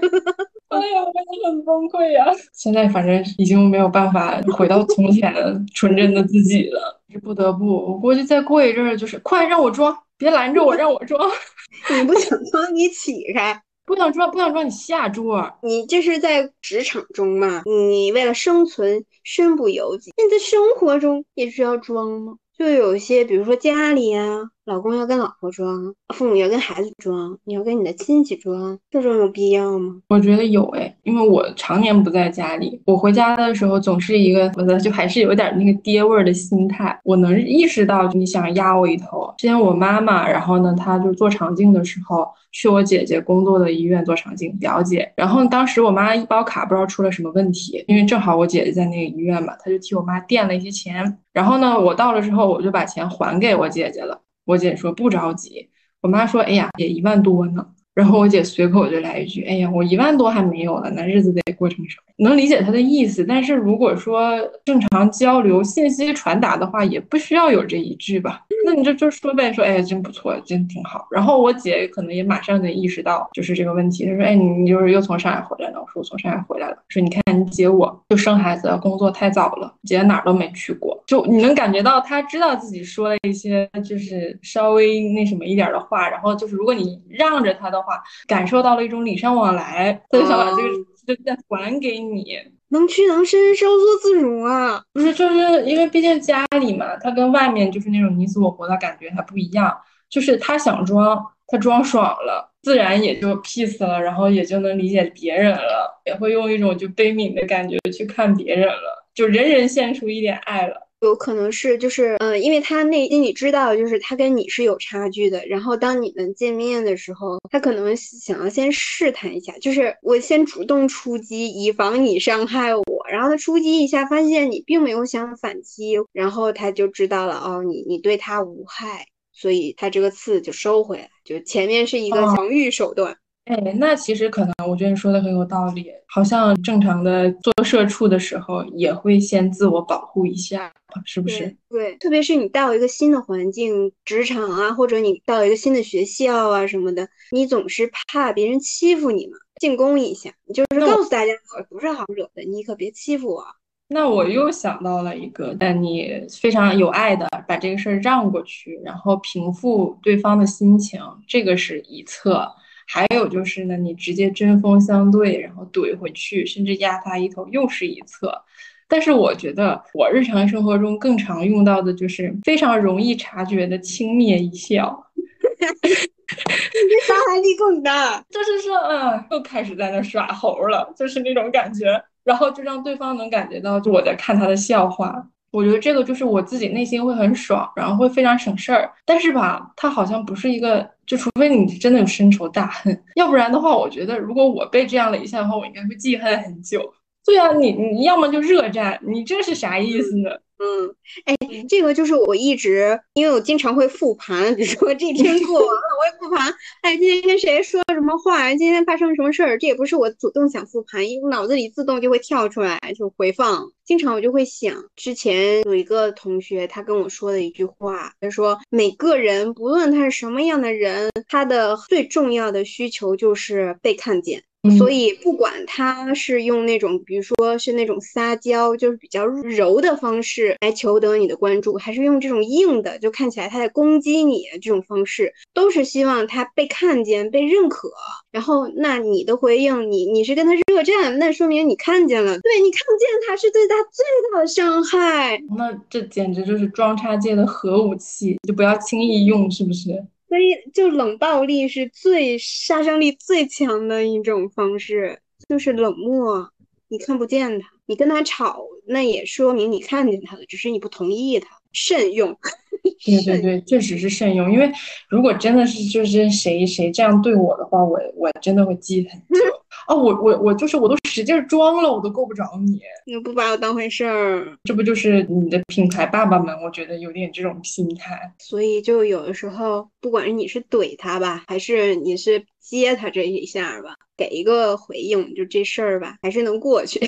[0.70, 2.26] 哎呀，我真的很崩溃呀！
[2.52, 5.32] 现在反正已经没有办法回到从前
[5.76, 7.68] 纯真的自己了，是不得不。
[7.68, 11.30] 我估计再过一阵儿，就是快让我装，别拦着我，让我装。
[11.92, 13.54] 你不想装，你起开；
[13.86, 15.52] 不想装，不想装，你下桌。
[15.62, 17.64] 你这是在职场中嘛？
[17.66, 20.12] 你为了生存，身不由己。
[20.16, 22.36] 你在生活中也需要装吗？
[22.58, 24.50] 就有一些，比如说家里呀。
[24.66, 29.98] 老公要跟老婆装，父母要跟孩子装，你要跟你的亲戚装，这种有必要吗？
[30.08, 36.98] 我觉得有哎，因为我常年不在家里，我回家的时候总是一个，我的就还是有点那个爹味儿的心态。
[37.04, 39.34] 我能意识到你想压我一头。
[39.38, 45.12] 之前我妈妈，然后呢，她就做肠镜的时候，去我姐姐工作的医院做肠镜，了解。
[45.18, 51.18] 然后当时我妈医保卡不知道出了什么问题，因为正好我姐姐在那个医院嘛，她就替我妈垫了一些钱。
[51.34, 54.22] 然后呢，我到了之后，我就把钱还给我姐姐了。
[54.46, 55.68] 我姐说不着急，
[56.02, 57.66] 我妈说，哎呀，也一万多呢。
[57.96, 64.32] 然后我姐随口就来一句：“哎呀，我一万多还没有呢，那日子得过成什么？”能理解她的意思，但是如果说
[64.66, 68.42] 正常交流、信息传达的话，也不需要有这一句吧？
[68.66, 87.84] 那你就就说呗，说：“哎，真不错，真挺好。”然后我姐可能也马上就意识到就是这个问题，她说：“哎，你你就是又从上海回来了？”我说：“我从上海回来了。”说：“你看你姐我就生孩子，工作太早了，姐哪儿都没去过。”就你能感觉到她知道自己说了一些就是稍微那什么一点的话，然后就是如果你让着她的。
[87.84, 90.70] 话感受到了一种礼尚往来，她就想把这个
[91.06, 92.38] 就再还给你，
[92.74, 94.84] 能屈能伸，稍作自如啊。
[94.92, 99.74] 不是，就是因为毕竟家里嘛，他跟外面就是那种你死我活的感觉，他不一样。
[100.10, 110.76] 就是他想装，他装爽了，自然也就 peace 了，然后也就能理解别人了，也会用一种就悲悯的感觉去看别人了，就人人献出一点爱了。
[111.04, 115.46] 有可能是就是，嗯，因为他内心里知道，就是他跟你是有差距的。
[115.48, 122.84] 然后当你们见面的时候，他可能想要先试探一下，就是我先主动出击，以防你伤害我。
[123.12, 133.18] 然后他出击一下，发现你并没有想反击，然后他就知道了，哦，你你对他无害，所以他这个刺就收回来，就前面是一个防御手段。
[133.46, 135.92] 哎，那其实可能，我觉得你说的很有道理。
[136.08, 140.72] 好像正常的做社畜的时候，也会先自我保护一下，
[141.04, 141.54] 是不是？
[141.70, 153.44] 对，特别是你到一个新的环境，职场啊，或者你到一个新的学校啊什么的，你总是怕别人欺负你嘛，进攻一下，你就是告诉大家，我不是好惹的，你可别欺负我。
[153.90, 162.50] 那我又想到了一个，但你非常有爱的把这个事儿让过去，然后平复对方的心情，这个是一侧。
[162.88, 168.44] 还有就是呢，你直接针锋相对，然后怼回去，甚至压他一头，又是一侧。
[168.88, 175.04] 但是我觉得，我日常生活中更常用到的就是非常容易察觉的轻蔑一笑。
[175.16, 185.28] 你伤害力更大， 就是说，嗯，又开始在那耍猴了，就是那种感觉，然后就让对方能感觉到，就我在看他的笑话。
[185.54, 188.92] 我觉得这个就是我自己内心会很爽，然后会非常省事儿。
[189.06, 196.82] 但是吧，他好像不是一个，就除非你真的有深仇大恨，要不然的话，我觉得如果我被这样了一下的话，我应该会记恨很久。
[197.24, 200.32] 对啊，你你要么就热战，你这是啥意思呢？
[200.64, 200.96] 嗯，
[201.26, 201.36] 哎，
[201.68, 206.54] 这个就是我一直，因为我经常会复盘，比如说这天过完了，我也复盘。
[206.82, 208.50] 哎，今天跟谁说了什么话？
[208.56, 209.58] 今天发生了什么事儿？
[209.58, 213.70] 这也不是我主动想复盘，因为脑子里自动就会跳出来就回放。
[213.84, 224.44] 经常我就会想，之前有一个同学他跟我说的一句话，他说每个人不论他是什么样的人，他的最重要的需求就是被看见。
[224.78, 237.92] 所以，不管他是用那种，比如说是那种撒娇，就是比较柔的方式来求得你的关注，还是用这种硬的，就看起来他在攻击你这种方式，都是希望他被看见、被认可。
[238.32, 245.42] 然后，那你的回应，你你是跟他热战，那说明你看见了，对你看不见他是对他最大的伤害。
[245.58, 250.06] 那这简直就是装叉界的核武器，就不要轻易用，是不是？
[250.34, 256.52] 所以，就冷暴力是最杀伤力最强的一种方式，就是冷漠。
[256.88, 261.48] 你看不见他，你跟他吵，那也说明你看见他了，只是你不同意他。
[261.76, 262.38] 慎用。
[263.04, 264.52] 对对对，确实是慎用。
[264.52, 264.72] 因为
[265.10, 269.44] 如果真的是就是谁谁这样对我的话，我我真的会记很 久。
[269.88, 276.56] 啊，我我我就是我都使劲装了，我都够不着你，你不把我当回事儿，这不就是你的品牌爸爸们？
[276.62, 287.00] 我觉得有点这种心态，所以就有的时候，不管是你是怼他吧，还是你是接他这一下吧，给一个回应，就这事儿吧，还是能过去。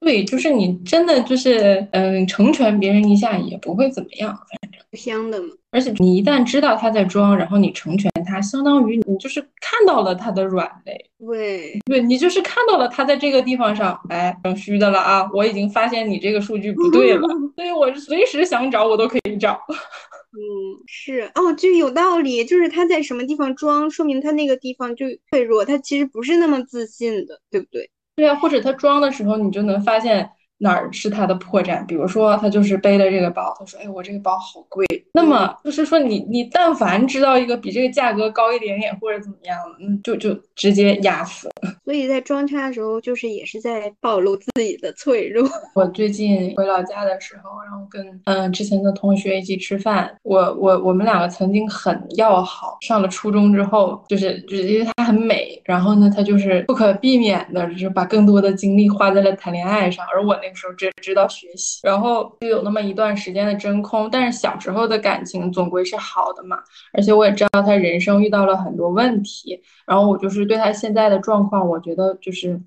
[0.00, 5.48] 对，就是你真的就是嗯，成全别人一下也不会怎么样，反正互相的嘛。
[5.72, 11.06] 而且你一旦知道他在装，然后你成全他，相当于你就是看到了他的软肋。
[11.18, 15.30] 对，对你就是看到了他在这个地方上，哎，整虚的了啊！
[15.34, 17.20] 我已经发现你这个数据不对了，
[17.54, 19.60] 所以我随时想找我都可以找。
[20.32, 20.40] 嗯，
[20.86, 27.90] 是哦，就有道理，就是他在什么地方装，说明他那个地方就脆弱，他其实不是那么自信的，对不对？
[28.20, 31.84] 对啊，或者他装的时候，你就能发现哪儿是他的破绽。
[31.86, 41.50] 比如说，他就是背了这个包，他说：“哎，我这个包好贵。”那么就是说，你你但凡知道一个比这个价格高一点点或者怎么样，嗯，就就直接压死。
[41.84, 45.48] 所以在装叉的时候，就是也是在暴露自己的脆弱。
[45.74, 52.78] 我最近回老家的时候，然后跟嗯之前的同学一起吃饭，我我我们两个曾经很要好。
[52.82, 64.10] 上了初中之后，就是就是因为她很美，然后呢，她就是不可避免的，就是把更多的精力花在了谈恋爱上，而我那个时候只知道学习，然后就有那么一段时间的真空。
[64.10, 66.58] 但是小时候的感情总归是好的嘛，
[66.92, 72.60] 而且我也知道他人生遇到了很多问题，然后我就是对他现在的状况，我觉得就是。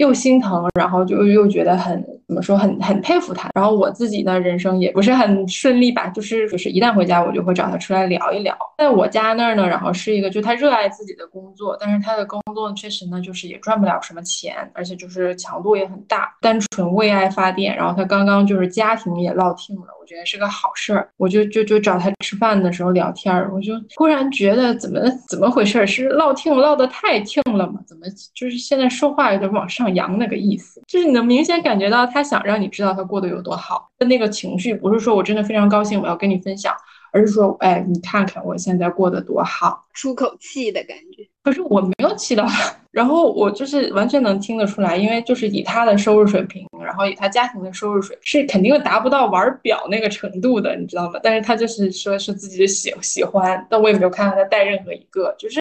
[0.00, 3.50] 又心疼，然后就又觉得很怎么说，很很佩服他。
[3.54, 8.56] 然后我自己的人生也不是很顺利吧，就是就是一旦回家，我就会找他出来聊一聊。
[8.78, 17.76] 在我家那儿呢，然后是一个，就他热爱自己的工作，但是他的工作确实呢，就是也赚不了什么钱，而且就是强度也很大，单纯为爱发电。
[17.76, 21.06] 然后他刚刚就是家庭也落听了，我觉得是个好事儿。
[21.18, 24.98] 我就就就找他吃饭的时候聊天儿，我就忽然觉得怎么
[25.28, 25.86] 怎么回事儿？
[25.86, 27.80] 是落听落的太听了吗？
[27.86, 29.89] 怎么就是现在说话有点往上？
[29.90, 36.74] 上扬那个意思，就是你能明显感觉到他想让你知道他过得有多好的那个情绪，不是说我真的非常高兴我要跟你分享，
[37.12, 41.26] 而是说，哎，你看看我现在过得多好，出口气的感觉。
[41.42, 42.46] 可是我没有气到，
[42.90, 51.18] 然后我就是完全能听得出来，因为就是以他的收入水平，然后以他家庭的收入水是肯定达不到玩表那个程度的，你知道吗？
[51.22, 55.58] 但是他就是说是自己的喜喜欢，但我也没有看到他带任何一个，就是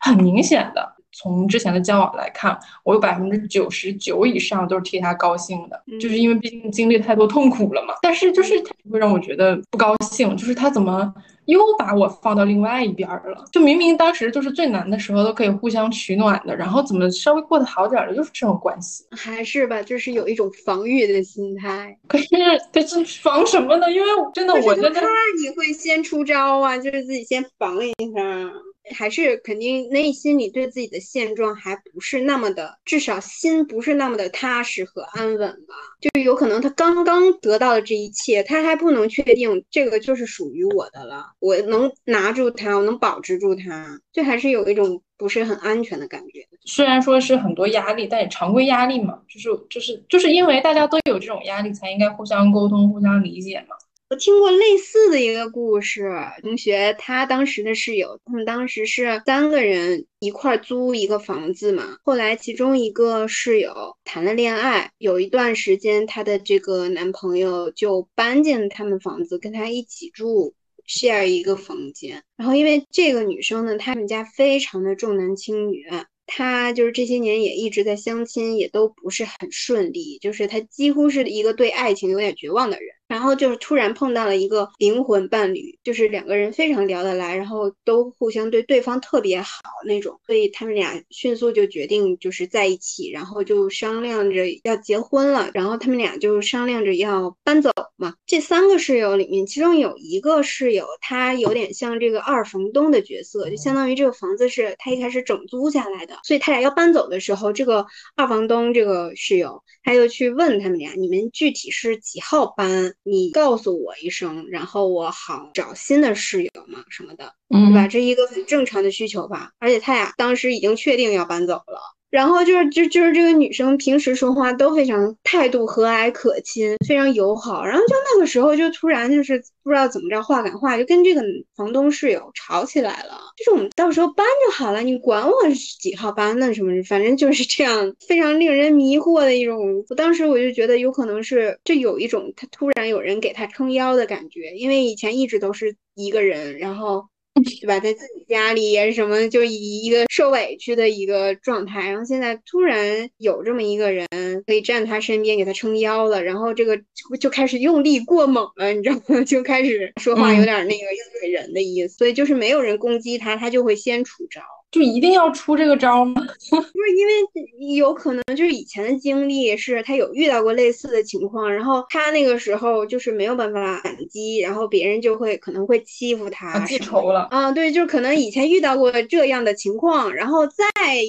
[0.00, 0.96] 很明显的。
[1.14, 7.94] 从之前的交往来看，我有百分之九十九以上都是替他高兴的，就是因为毕竟经历太多痛苦了嘛。
[8.02, 11.12] 但是就是他会让我觉得不高兴，就是他怎么
[11.46, 13.44] 又把我放到另外一边了？
[13.52, 19.04] 就明明当时就是最难的时候都可以互相取暖的，然后怎么稍微过得好点了，又是这种关系？
[19.10, 21.96] 还是吧，就是有一种防御的心态。
[22.08, 22.26] 可是
[22.72, 23.90] 可是防什么呢？
[23.90, 28.50] 因为真的，我觉得怕你会先出招啊，就是自己先防一下。
[28.94, 35.74] 还是肯定内心里对自己的现状还不是那么的，至少心不是那么的踏实和安稳吧。
[36.00, 41.32] 就是有可能他刚刚得到的这一切，他还不能确定这个就是属于我的了。
[41.40, 46.46] 我能拿住它，我能保持住它，就还是有一种不是很安全的感觉。
[46.66, 53.76] 虽然说是很多压力，但也常规压力嘛，就是就是就是因为大家都有这种压力，才应该互相沟通、互相理解嘛。
[54.16, 56.10] 听过类似的一个故事，
[56.42, 61.96] 同学他当时的室友，他们当时是三个人一块租一个房子嘛。
[62.02, 70.54] 后来其中一个室友谈了恋爱，有一段时间她的这个男朋友就搬进他们房子，跟她一起住
[70.88, 72.22] ，share 一个房间。
[72.36, 75.84] 然后因为这个女生呢，他们家非常的重男轻女。
[76.26, 80.18] 他就是这些年也一直在相亲，也都不是很顺利。
[80.22, 82.93] 就是他几乎是一个对爱情有点绝望的人。
[83.14, 90.18] 然后就是突然碰到了一个灵魂伴侣，就是两个人非常聊得来，然后都互相对对方特别好那种。
[90.26, 95.48] 所以他们俩迅速就决定就是在一起，然后就商量着要结婚了。
[95.54, 98.14] 然后他们俩就商量着要搬走嘛。
[98.26, 106.18] 这三个室友里面，其中有一个室友，他有点像这个二房东的角色，就相当于这个房子是他一开始整租下来的。
[106.24, 107.86] 所以他俩要搬走的时候，这个
[108.16, 112.92] 二房东这个室友他就去问他们俩：“你们具体是几号搬？
[113.04, 117.86] 你告诉我一声，然后我好找新的室友嘛什么的，对吧？
[117.86, 119.50] 这一个很正常的需求吧。
[119.58, 121.80] 而且他俩当时已经确定要搬走了。”
[122.14, 127.64] 然后就是就就是这个女生平时说话都非常态度和蔼可亲，非常友好。
[127.64, 131.20] 然后就那个时候就突然就是不知道怎么着话赶话，就跟这个
[131.56, 133.18] 房东室友吵起来了。
[133.36, 135.34] 就是我们到时候搬就好了，你管我
[135.80, 139.84] 几号搬那什么，反正就是这样，非常令人迷惑的一种。
[139.88, 147.06] 我当时我就觉得有可能是就有一种他突然有人给他撑腰的感觉，因为以前一直都是一个人，然后。
[147.42, 147.80] 对吧？
[147.80, 154.06] 在自己家里也是什么，就以一个受委屈的一个状态，然后现在突然有这么一个人
[154.46, 156.80] 可以站他身边给他撑腰了，然后这个
[157.18, 159.22] 就开始用力过猛了，你知道吗？
[159.26, 164.40] 就开始说话有点那个应对人的意思，所以就是没有人攻击他，他就会先出招。
[164.74, 166.14] 就一定要出这个招吗？
[166.18, 166.60] 不是，
[166.96, 177.28] 因为有可能就是以前的经历是他有遇到过类似的情况，然后他那个时候就是没有办法反击，然后别人就会可能会欺负他，记仇了。
[177.30, 180.64] 啊，对，就是可能以前遇到过这样的情况，然后再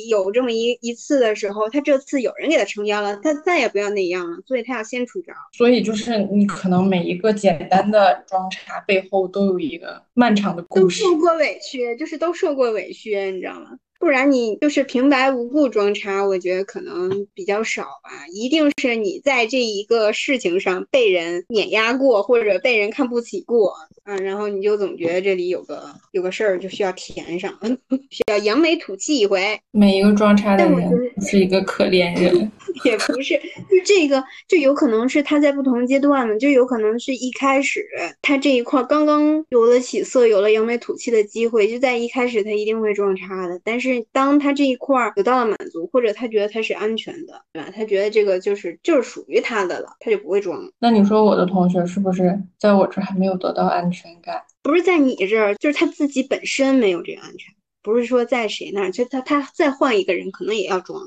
[0.08, 5.34] 有这么一一次的时候，他这次有人给他撑腰了，他再也不要那样了，所以他要先出招。
[5.52, 13.78] 所以就是你可能每一个简单的装叉背后都有一个漫长的故事，都受过委屈，就是都受过委屈，你知道吗。
[14.06, 18.28] 不然你就是平白无故装叉，我觉得可能比较少吧。
[18.32, 27.52] 一定是你在这一个事情上被人碾压过，或者被人看不起过啊，然后你就总觉得这里有个有个事儿就需要填上，
[28.12, 29.60] 需要扬眉吐气一回。
[29.72, 30.88] 每一个装叉的人
[31.22, 32.52] 是一个可怜人，
[32.86, 37.84] 也不是，就这个就有可能是他在不同阶段的，就有可能是一开始
[38.22, 43.95] 他这一块刚刚有了起色，有了扬眉吐气的机会，就在一开始他一定会装叉的，但是。
[43.96, 47.70] 是当他这一块得到了满足，或者他觉得他是安全的，对吧？
[47.76, 50.62] 他觉得这个就是就是属于他的了，他就不会装。
[50.80, 54.44] 那你说我的同学是不是在我这还没有得到安全感？
[54.62, 61.02] 不是在你这儿，就是他自己本身没有这个安全，不是说在谁那儿，就他他再换一个人可能也要装。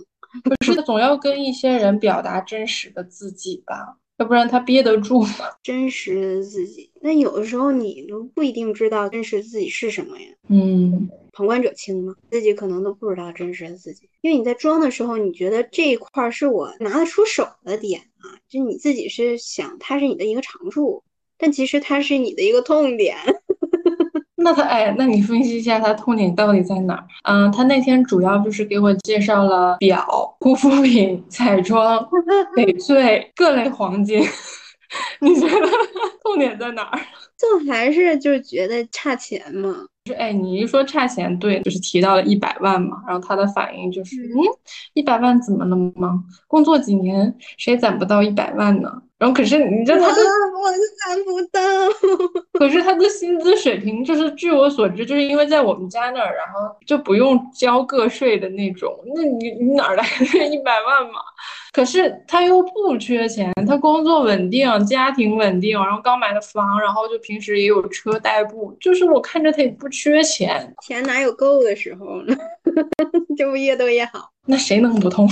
[0.45, 5.35] 不是，总要跟一些人表达真实的自己吧，要不然他憋得住吗？
[5.62, 10.27] 真实的自己，那有的时候你都不一定知道真实自己是什么呀。
[10.49, 11.09] 嗯。
[11.33, 21.05] 旁观者清嘛，自己可能都不知道真实的自己，因为你在装的时候，你觉得这一块是我拿得出手的点啊，就你自己是想它是你的一个长处，
[21.39, 23.16] 但其实它是你的一个痛点。
[24.41, 27.05] 那他哎，那你分析一下他痛点到底在哪儿？
[27.24, 30.07] 嗯，他那天主要就是给我介绍了表、
[30.41, 31.99] 护肤品、 彩妆、
[32.57, 34.22] 翡翠、各类黄金。
[35.20, 35.66] 你觉得
[36.22, 36.99] 痛点在哪儿？
[37.36, 39.74] 就还是就是觉得差钱嘛。
[40.05, 44.41] 就是哎，你一说差钱，对，就是提到了一百万嘛，然后他的反应就是，嗯，
[44.95, 46.22] 一百万怎么了吗？
[46.47, 49.03] 工作几年，谁攒不到一百万呢？
[49.19, 50.12] 然后可是你知道他的，
[50.62, 51.61] 我是攒不到。
[52.53, 58.97] 可是他的薪资水平，就是据我所知，就是因为在我们家那儿，然后就不用交个税的那种。
[59.14, 61.19] 那你你哪来的一百万嘛？
[61.73, 70.73] 可是他又不缺钱，他工作稳定，家庭稳定，然后刚买的房，然后就平时也有车代步，就是我看着他也不缺钱。
[70.83, 72.37] 钱哪有够的时候呢？
[73.37, 74.31] 这不越多越好？
[74.47, 75.29] 那谁能不痛？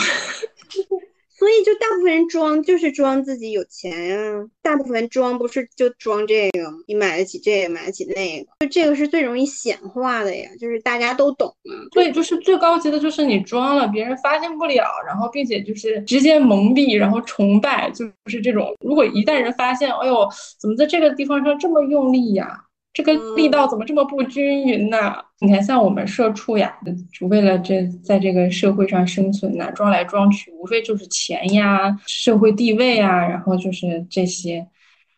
[1.46, 6.58] 所以就大部分人装就是装自己有钱呀，大部分人装不是就装这个？
[6.88, 11.70] 你买得起这个，买得起那个，就这个是最容易显化的呀，就是大家都懂啊。
[11.92, 18.74] 对，就是最高级的就是你装了，别人发现不了，然后并且就是直接蒙蔽，然后崇拜，就是这种。
[18.80, 20.28] 如果一旦人发现，哎呦，
[20.58, 22.60] 怎么在这个地方上这么用力呀？
[22.96, 25.14] 这个力道怎么这么不均匀呢？
[25.40, 26.74] 你看，像我们社畜呀，
[27.12, 34.66] 就为了这在这个社会上生存呐，装来装去，无非就是钱呀、社会地位啊，然后就是这些。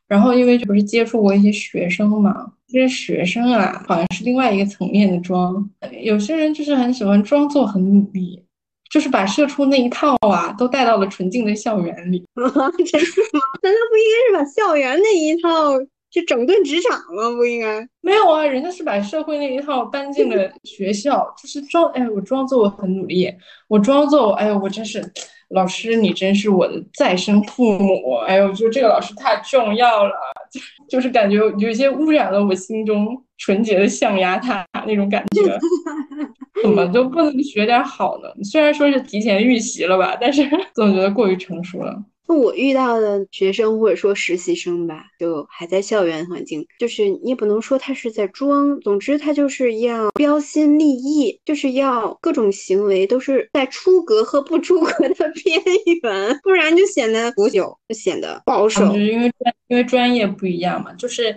[0.09, 5.71] 然后因为不是接触过一些学生嘛，这些学生啊，好像是另外一个层面的装。
[6.03, 8.45] 有些人就是很喜欢装作很努力，
[8.91, 12.25] 就是把社畜那一套啊，都带到了纯净的校园里。
[12.35, 12.67] 真的吗？
[13.63, 14.05] 难道不应
[14.35, 15.79] 该是把校园那一套？
[16.11, 17.31] 就整顿职场吗？
[17.37, 23.33] 不应该没有啊，人家是把社会那一套搬进了学校，就是装哎，我装作我很努力，
[23.69, 25.03] 我装作哎呦，我真是
[25.51, 30.13] 老师，你真是我的再生父母，哎呦，就这个老师太重要了，
[30.51, 35.59] 就就是感觉有一些污染了我心中纯洁的象牙塔那种感觉，
[36.63, 38.29] 怎么就不能学点好呢？
[38.45, 40.43] 虽然说是提前预习了吧，但是
[40.75, 42.03] 总觉得过于成熟了。
[42.37, 55.63] 我遇到的学生或者说实习生吧，就还在校园环境，就是你也不能说他是在装，总之他就是要标新立异，就是要各种行为都是在出格和不出格的 边
[56.03, 58.87] 缘，不然就显得腐朽，就显得保守。
[58.89, 61.35] 就是因为专因为专业不一样嘛，就是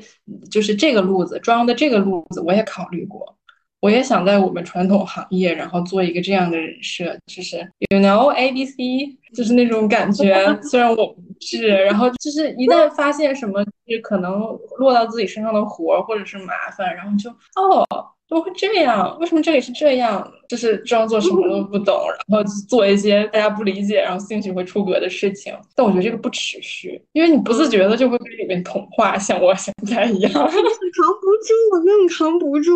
[0.49, 3.37] 就是这个路子装的这个路子，我也考虑过。
[3.79, 7.57] 我也想在我们传统行业，然后做一个这样的人设，就是
[7.89, 8.77] you know A B C
[9.33, 10.33] 就是那种感觉。
[10.63, 14.39] 虽然我不是，然后就是一旦发现什么就是可能
[14.77, 17.85] 落到自己身上的活儿或者是麻烦，然后就哦。
[18.31, 19.17] 怎么会这样？
[19.19, 20.25] 为什么这里是这样？
[20.47, 21.93] 就是装作什么都不懂，
[22.29, 25.53] 然后做一些大家不理解，然后兴许会出格的事情。
[25.75, 32.73] 但我觉得这个不持续，因为你不自觉的就会被里面同化，像我现在一样，扛不住，根本扛不住。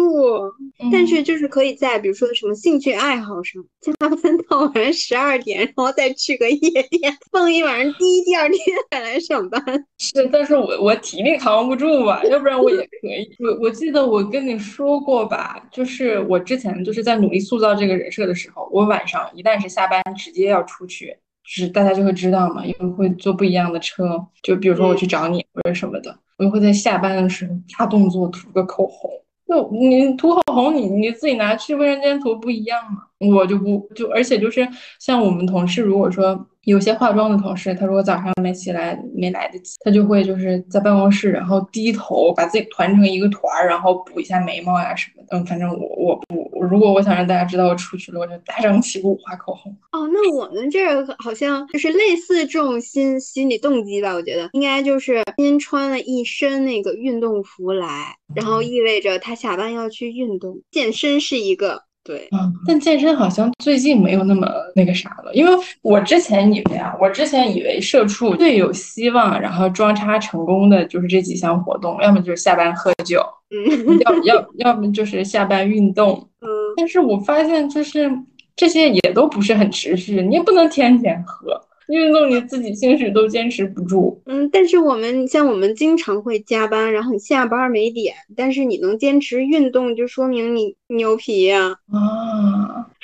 [0.92, 8.60] 但是就是可以在比如说什么兴趣爱好上加班到晚上十二点，然后再去个夜店蹦一晚上迪，第二天
[8.92, 9.62] 再来上班。
[9.98, 13.28] 是，但是我我体力扛不住吧，要不然我也可以。
[13.40, 15.62] 我我记得我跟你说过吧。
[15.72, 21.08] 就是我之前就是在努力塑造这个人设的时候，我晚上一旦是下班直接要出去，
[21.44, 29.12] 就是大家就会知道嘛，因为会坐不一样的车，就比如说我去找你或者什么的，我就会在下班的时候大动作涂个口红。
[29.48, 33.04] 就你涂口红，你你自己拿去卫生间涂不一样吗？
[33.34, 34.68] 我就不就，而且就是
[35.00, 36.48] 像我们同事，如果说。
[36.66, 45.38] 有些化妆的同事，他如果早上没起来，没来得及，他就会就是在办公室，然后低头把自己团成一个团儿，然后补一下眉毛呀什么的。
[45.38, 49.72] 嗯，反正我我不，如果我想让大家知道我出去了，我就大张旗鼓画口红。
[49.92, 54.14] 哦，那我们这好像就是类似这种心心理动机吧？
[54.14, 61.85] 我觉得应该就是先穿了一身那个运动服来，然后意味着他下班要去运动，健身是一个。
[62.06, 65.52] 对，嗯，但健身好像最近没有那么那个啥了，因为
[65.82, 76.48] 我之前以为啊，我之前以为社畜最有希望，然后装叉成功的就是这几项活动，要么就是下班喝酒，嗯，要要要么就是下班运动，嗯，
[76.78, 78.08] 但是我发现就是
[78.56, 81.60] 这些也都不是很持续，你也不能天天喝。
[81.88, 92.55] 运动你自己兴许都坚持不住，嗯，但是我们像我们经常会加班，然后你下班没点，但是你能坚持运动，就说明你牛皮呀啊！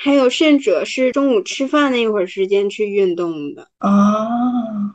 [0.02, 4.26] 还有甚者是中午吃饭那会儿时间去运动的啊？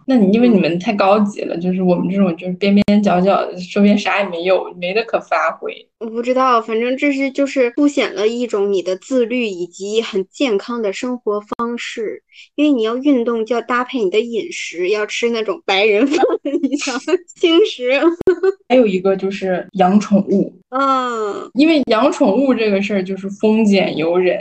[0.05, 5.73] 那你因为你们太高级了，就是我们这种就是边边角角的，周边啥也没有，没得可发挥。
[5.99, 12.21] 我不知道，反正这是就是凸显了一种你的自律以及很健康的生活方式。
[12.55, 16.99] 因为你要运动，就要搭配你的饮食，要吃那种白人饭 一样
[17.35, 17.91] 轻食。
[18.67, 24.37] 还有一个就是养宠物，嗯，因为养宠物这个事儿就是丰俭由人，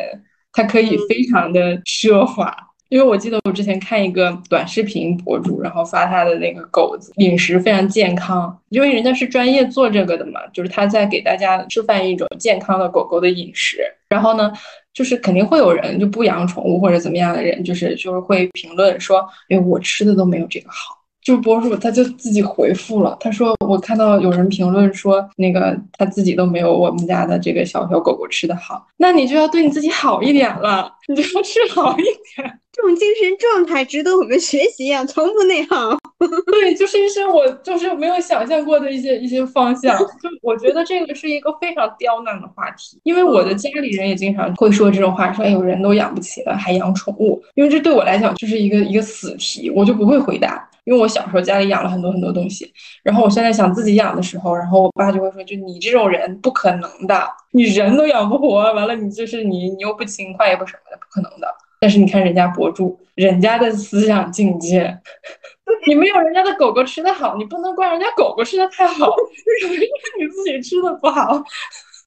[0.57, 2.53] 它可以非常的奢华。
[2.89, 13.79] 因为我记得我之前看一个短视频博主，然后发他的那个狗子饮食非常健康，因为人家是专业做这个的嘛，就是他在给大家示范一种健康的狗狗的饮食。
[14.09, 14.53] 然后呢，
[14.95, 20.96] 就是肯定会有人就不养宠物或者怎么样的人，就是就是会评论说，哎，我吃的都没有这个好。
[21.27, 32.61] 就博主他就自己回复了，他说我看到有人评论说那个他自己都没有我们家的这个小小狗狗吃的好，那你就要对你自己好一点了，你就要吃好一点。
[32.71, 35.97] 这种精神状态值得我们学习呀，从不内耗。
[36.47, 39.99] 对，就是一些我就是没有想象过的一些一些方向。
[39.99, 40.07] 就
[40.43, 50.69] 我觉得这个是一个非常刁难的话题，因为我的家里人也经常会说这种话，说哎，呦人都养不起了还养宠物，因为这对我来讲就是一个一个死题，我就不会回答。
[50.87, 52.73] 因为我小时候家里养了很多很多东西，
[53.03, 61.49] 然后我现在想自己养的时候，然后我爸就会说：“就你这种人不可能的，你人都养不活，完了你就是你你又不勤快也不什么的，不可能的。”
[61.81, 64.97] 但是你看人家博主，人家的思想境界，
[65.89, 69.13] 你没有人家的狗狗吃的好，你不能怪人家狗狗吃的太好，
[69.65, 71.43] 因 为你自己吃的不好，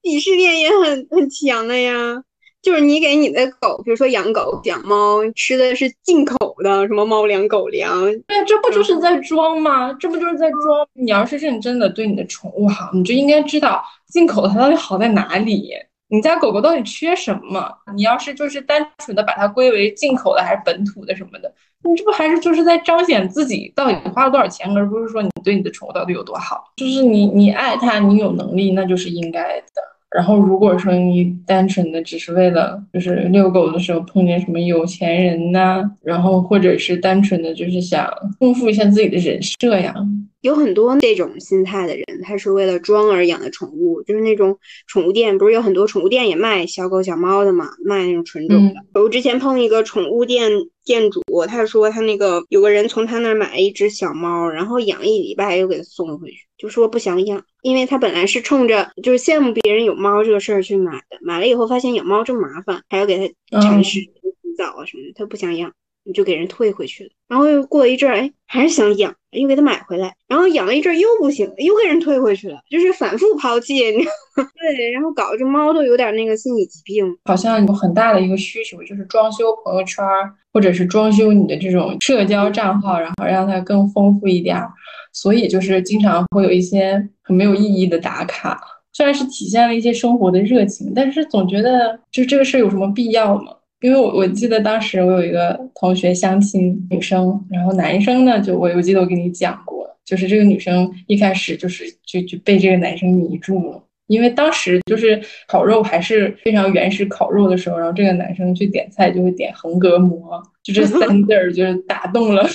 [0.01, 2.23] 鄙视链也很很强的呀。
[2.61, 9.93] 就是你给你的狗，比如说养狗、养猫，吃的是进口的什么猫粮、狗粮，对，这不就是在装吗？
[9.93, 10.87] 这不就是在装？
[10.93, 15.71] 你要是认真的对你的宠物好，你就应该知道进口的它到底好在哪里，
[16.09, 17.71] 你家狗狗到底缺什么？
[17.95, 21.53] 你要是就是单纯的把它归为进口的还是本土的什么的，
[21.83, 26.65] 你这不还是就是在彰显自己到底花了多少钱，而不是说你对你的宠物到底有多好？
[26.75, 29.81] 就是你你爱它，你有能力，那就是应该的。
[30.11, 39.93] 然后，如果说你单纯的只是为了就是遛狗的时候碰见什么有钱人呐，然后或者是单纯的就是想丰富一下自己的人设呀。
[40.41, 44.57] 有很多这种心态的人，他是为了装而养的宠物，就是那种
[44.87, 49.01] 宠物店，不是有很多宠物店也卖小狗小猫的嘛，卖那种纯种的。
[49.01, 50.49] 我之前碰一个宠物店
[50.85, 65.71] 店主，他说他那个有个人从他那儿买了一只小猫，然后养一礼拜又给他送回去，就说不想养，因为他本来是冲着就是羡慕别人有猫这个事儿去买的，买了以后发现养猫这么麻烦，还要给它铲屎、洗澡啊什么的，他不想养。
[66.05, 67.09] 你就给人退回去了。
[67.27, 70.15] 然后又过一阵儿，哎，还是想养，又给他买回来。
[70.27, 74.49] 然后养了一阵儿又不行，又给人退回去了，就是反复抛弃，你知道吗？
[74.59, 77.05] 对，然后搞得这猫都有点那个心理疾病。
[77.25, 80.03] 好像有很大的一个需求，就是装修朋友圈，
[80.51, 84.71] 或者是装修你的这种社交账号，然后让它更丰富一点儿。
[85.11, 88.59] 所以就是经常会有一些很没有意义的打卡，
[88.93, 93.53] 虽然是体现了一些生活的热情，但是总觉得就这个事有什么必要吗？
[93.81, 112.45] 因为我我记得当时我有一个同学相亲女生，然后男生呢，就我我记得我跟你讲过，就是这个女生一开始就是就就被这个男生迷住了，因为当时就是烤肉还是非常原始烤肉的时候，然后这个男生去点菜就会点横膈膜，就这三字儿就是打动了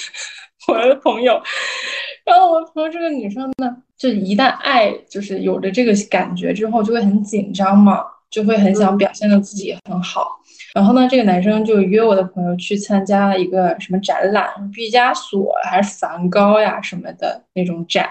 [0.72, 1.40] 我的朋友，
[2.24, 10.28] 然后我朋友这个女生呢，就一旦爱就是有了这个感觉之后，就会很紧张嘛，就会很想表现的自己很好。
[10.74, 18.08] 然后呢，这个男生就约我的朋友去参加一个什么展览，毕加索还是梵高呀什么的那种展，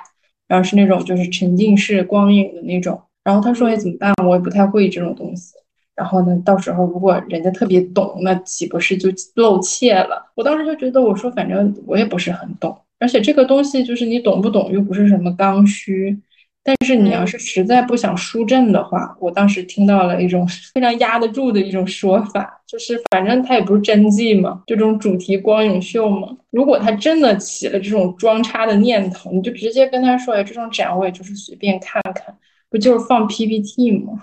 [0.47, 3.01] 然后是那种就是沉浸式光影的那种。
[3.23, 4.13] 然后他说：“哎，怎么办？
[4.25, 5.53] 我也不太会这种东西。
[5.95, 16.19] 然后呢，到时候如果人家特别懂，那岂不是就露怯了？”我当时就觉得，我说反正我也不是很懂，而且这个东西就是你懂不懂又不是什么刚需。
[16.65, 26.29] 但是你要是实在不想输阵的话，我当时听到了一种 非常压得住的一种说法，就是反正他也不是真迹嘛，就这种主题光影秀嘛。
[26.51, 32.33] 如果他真的起了这种装叉的念头，你就直接跟他说：“哎，这种展我也就是随便看看，
[32.69, 34.13] 不就是放 PPT 吗？”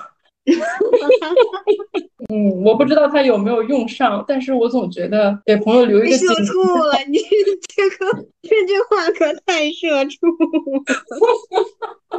[2.33, 7.19] 嗯，我不知道他有没有用上，但是我总觉得给朋友留一个社畜了，你
[7.75, 10.19] 这个这句话可太社畜。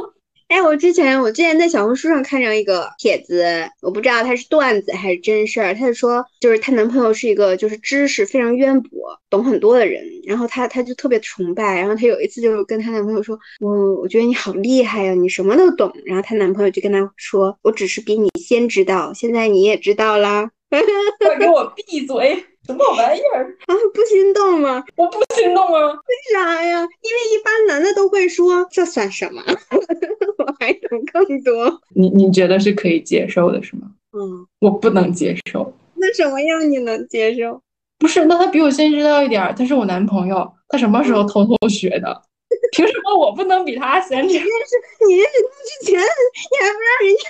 [0.52, 3.42] 哎，我之前我之前在小红书上看着一个帖子，
[3.80, 5.74] 我不知道他是段子还是真事儿。
[5.74, 11.80] 他就说，就是她男朋友是一个就是知识非常渊博、懂很多的人，然后她她就特别崇拜。
[11.80, 22.44] 然后她有一次就跟她男朋友说：“我我觉得你好厉害呀，你什么都懂。”然后她男朋友就跟她说：“我只是比你先知道，现在你也知道啦。”快给我闭嘴！
[22.66, 23.74] 什么玩意儿啊？
[23.92, 24.82] 不心动吗？
[24.96, 25.88] 我不心动啊！
[25.92, 26.80] 为啥呀？
[26.80, 29.42] 因为一般男的都会说这算什么？
[30.38, 31.80] 我还懂更多。
[31.94, 33.82] 你你觉得是可以接受的，是吗？
[34.12, 35.72] 嗯，我不能接受。
[35.94, 37.60] 那什么样你能接受？
[37.98, 42.22] 不是，那他比我先知道一点，他是我男朋友，他什么时候偷偷学的？
[42.72, 44.26] 凭什么我不能比他先？
[44.26, 47.22] 你认识你认识他之前，你还不让人家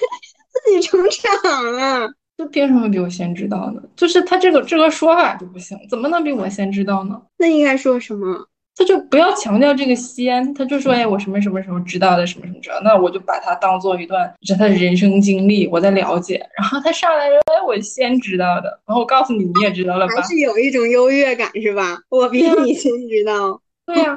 [0.52, 2.10] 自己成长了？
[2.36, 3.82] 就凭什么比我先知道呢？
[3.94, 7.20] 就是他这个这个说法就不行，怎么能比我先知道呢？
[7.38, 8.46] 那应该说什么？
[8.74, 16.44] 他就不要强调这个先，他就说哎，我什么什么时候知道的，什么什么知道，那我就把它当做一段是他的人生经历，我在了解。
[16.56, 20.14] 然后他上来说哎，我先知道的，然后我告诉你，你也知道了吧？
[20.16, 21.98] 还是有一种优越感是吧？
[22.08, 23.60] 我比你先知道。
[23.84, 24.14] 对呀。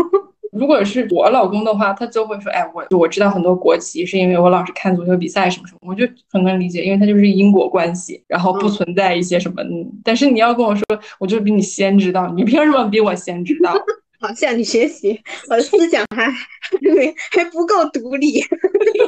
[0.51, 9.61] 如果是我老公的话，他就会说：“哎，我我知道很多国旗，是因为我老是看足球比赛什么什么，我就很能理解，因为他就是因果关系，然后不存在一些什么。
[10.03, 10.83] 但是你要跟我说，
[11.19, 13.73] 我就比你先知道，你凭什么比我先知道？
[14.21, 15.19] 好，向你学习，
[15.49, 16.33] 我的思想还还
[17.31, 18.41] 还不够独立。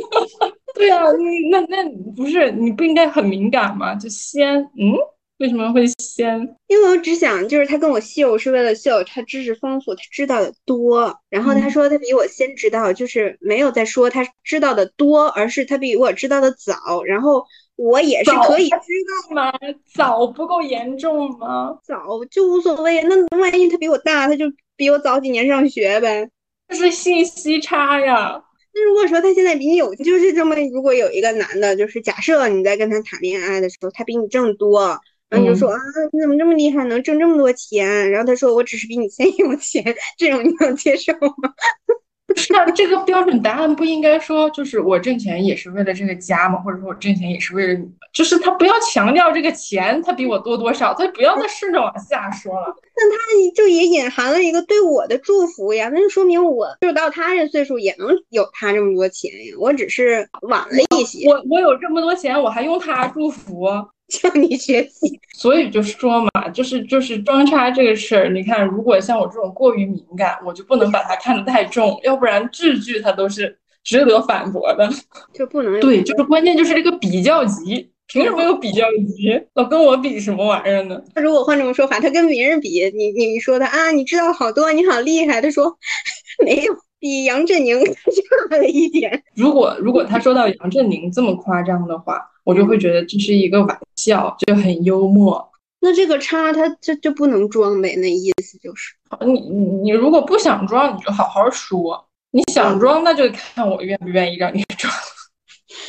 [0.76, 1.04] 对啊，
[1.50, 3.96] 那那不是你不应该很敏感吗？
[3.96, 4.94] 就先嗯。”
[5.38, 6.56] 为什么会先？
[6.68, 11.16] 因为我只想，就是他跟我秀是为了秀他知识丰富，他知道的多。
[11.30, 17.04] 然后他说他比我先知道，就是没有在说他知道的多，而是他比我知道的早。
[17.04, 19.54] 然后我也是可以知道吗？
[19.94, 21.78] 早不够严重吗？
[21.84, 21.96] 早
[22.32, 23.04] 就无所谓。
[23.04, 26.28] 那万一他比我大，他就比我早几年上学呗。
[26.70, 28.44] 这是信息差呀。
[28.74, 35.00] 那如果说他现在比你有，就是这么，如果有一个男的，就是假设你在跟他谈恋爱的时候，他比你挣多。
[35.30, 35.78] 然后就说啊，
[36.12, 38.10] 你怎么这么厉害，能挣这么多钱？
[38.12, 39.84] 然后他说我只是比你先有钱，
[40.18, 41.54] 这种你能接受吗？
[42.50, 46.60] 那这个标准答案不应该说就是我挣钱也是为了这个家吗？
[46.60, 47.90] 或者说我挣钱也是为了你？
[48.14, 52.76] 就是他不要强调这个钱他比我多多少，他不要再顺着往下说了。
[52.96, 53.18] 那他
[53.56, 61.28] 就也隐含了一个对我的祝福呀，那就说明我就到他这岁数也能有他这么多钱呀，我只是晚了一些。
[61.28, 63.68] 我我有这么多钱，我还用他祝福？
[64.10, 74.90] 向你学习，所以就说嘛，就是就是装叉这个事儿，你看，如果像我这种过于敏感，我就不能把它看得太重，要不然句句它都是值得反驳的，
[75.34, 78.86] 就不能对，就是关键就是这个比较级，凭什么有比较
[79.16, 79.38] 级？
[79.56, 81.02] 老跟我比什么玩意儿呢？
[81.14, 85.78] 他如果换这种说法，他跟别人比，你你说的啊，你知道好多，你好厉害，他说
[86.46, 87.78] 没有，比杨振宁
[88.50, 89.24] 差了一点。
[89.36, 92.32] 如果如果他说到杨振宁这么夸张的话。
[92.48, 95.52] 我就会觉得这是一个玩笑，就很幽默。
[95.82, 97.96] 那那这个叉他就就不能装呗？
[97.96, 98.94] 那意思就是，
[99.26, 104.94] 你你你如果不想装，你就好好说；你想装，那就看我愿不愿意让你 装。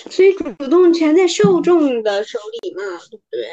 [0.09, 3.49] 所以主动权在受众的手里嘛，对不对？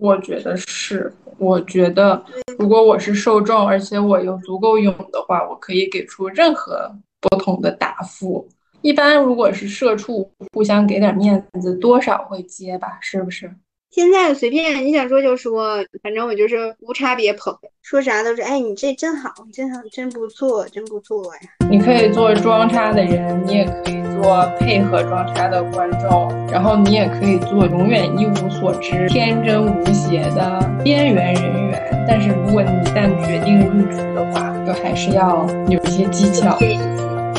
[0.00, 2.24] 我觉得是，我觉得
[2.58, 6.90] 如果我是受众，而且我又足够勇的话，我可以给出任何
[7.20, 8.48] 不同的答复。
[8.80, 13.54] 一般如果是社畜，互相给点面子，多少会接吧，是不是？
[13.90, 21.40] 现在随便你想说就说，反正我就是无差别捧，说啥都是哎，你这真好，真好，真不错，真不错呀。
[21.68, 32.04] 你可以做装叉的人，你也可以做配合装叉的观众，然后你也可以做永远一无所知、天真无邪的边缘人员。
[32.06, 36.56] 但是如果你一旦决定入职的话，就还是要有一些技巧。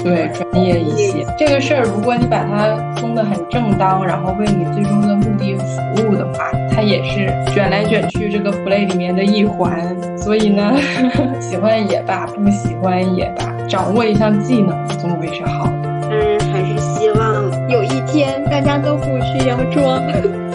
[0.03, 1.25] 对，专业一些。
[1.37, 9.95] 这个事儿，如果你把它弄得很正当，然后为你最终的目的服务的话，它也是卷来卷去这个 play 里面的一环。
[10.17, 10.73] 所以呢，
[11.39, 15.89] 喜欢也罢，不喜欢也罢，掌握一项技能总归是好的。
[16.09, 20.01] 嗯，还是希望有一天大家都不需要装，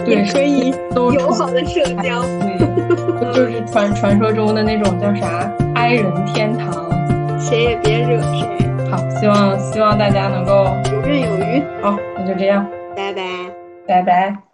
[0.06, 2.22] 也可以友好的社交。
[3.20, 6.74] 对，就是传传说中的那种叫啥“爱人天堂”，
[7.40, 8.65] 谁也别惹谁。
[8.90, 11.62] 好，希望希望大家能够游刃有余。
[11.82, 12.66] 好，那就这样，
[12.96, 13.22] 拜拜，
[13.86, 14.45] 拜拜。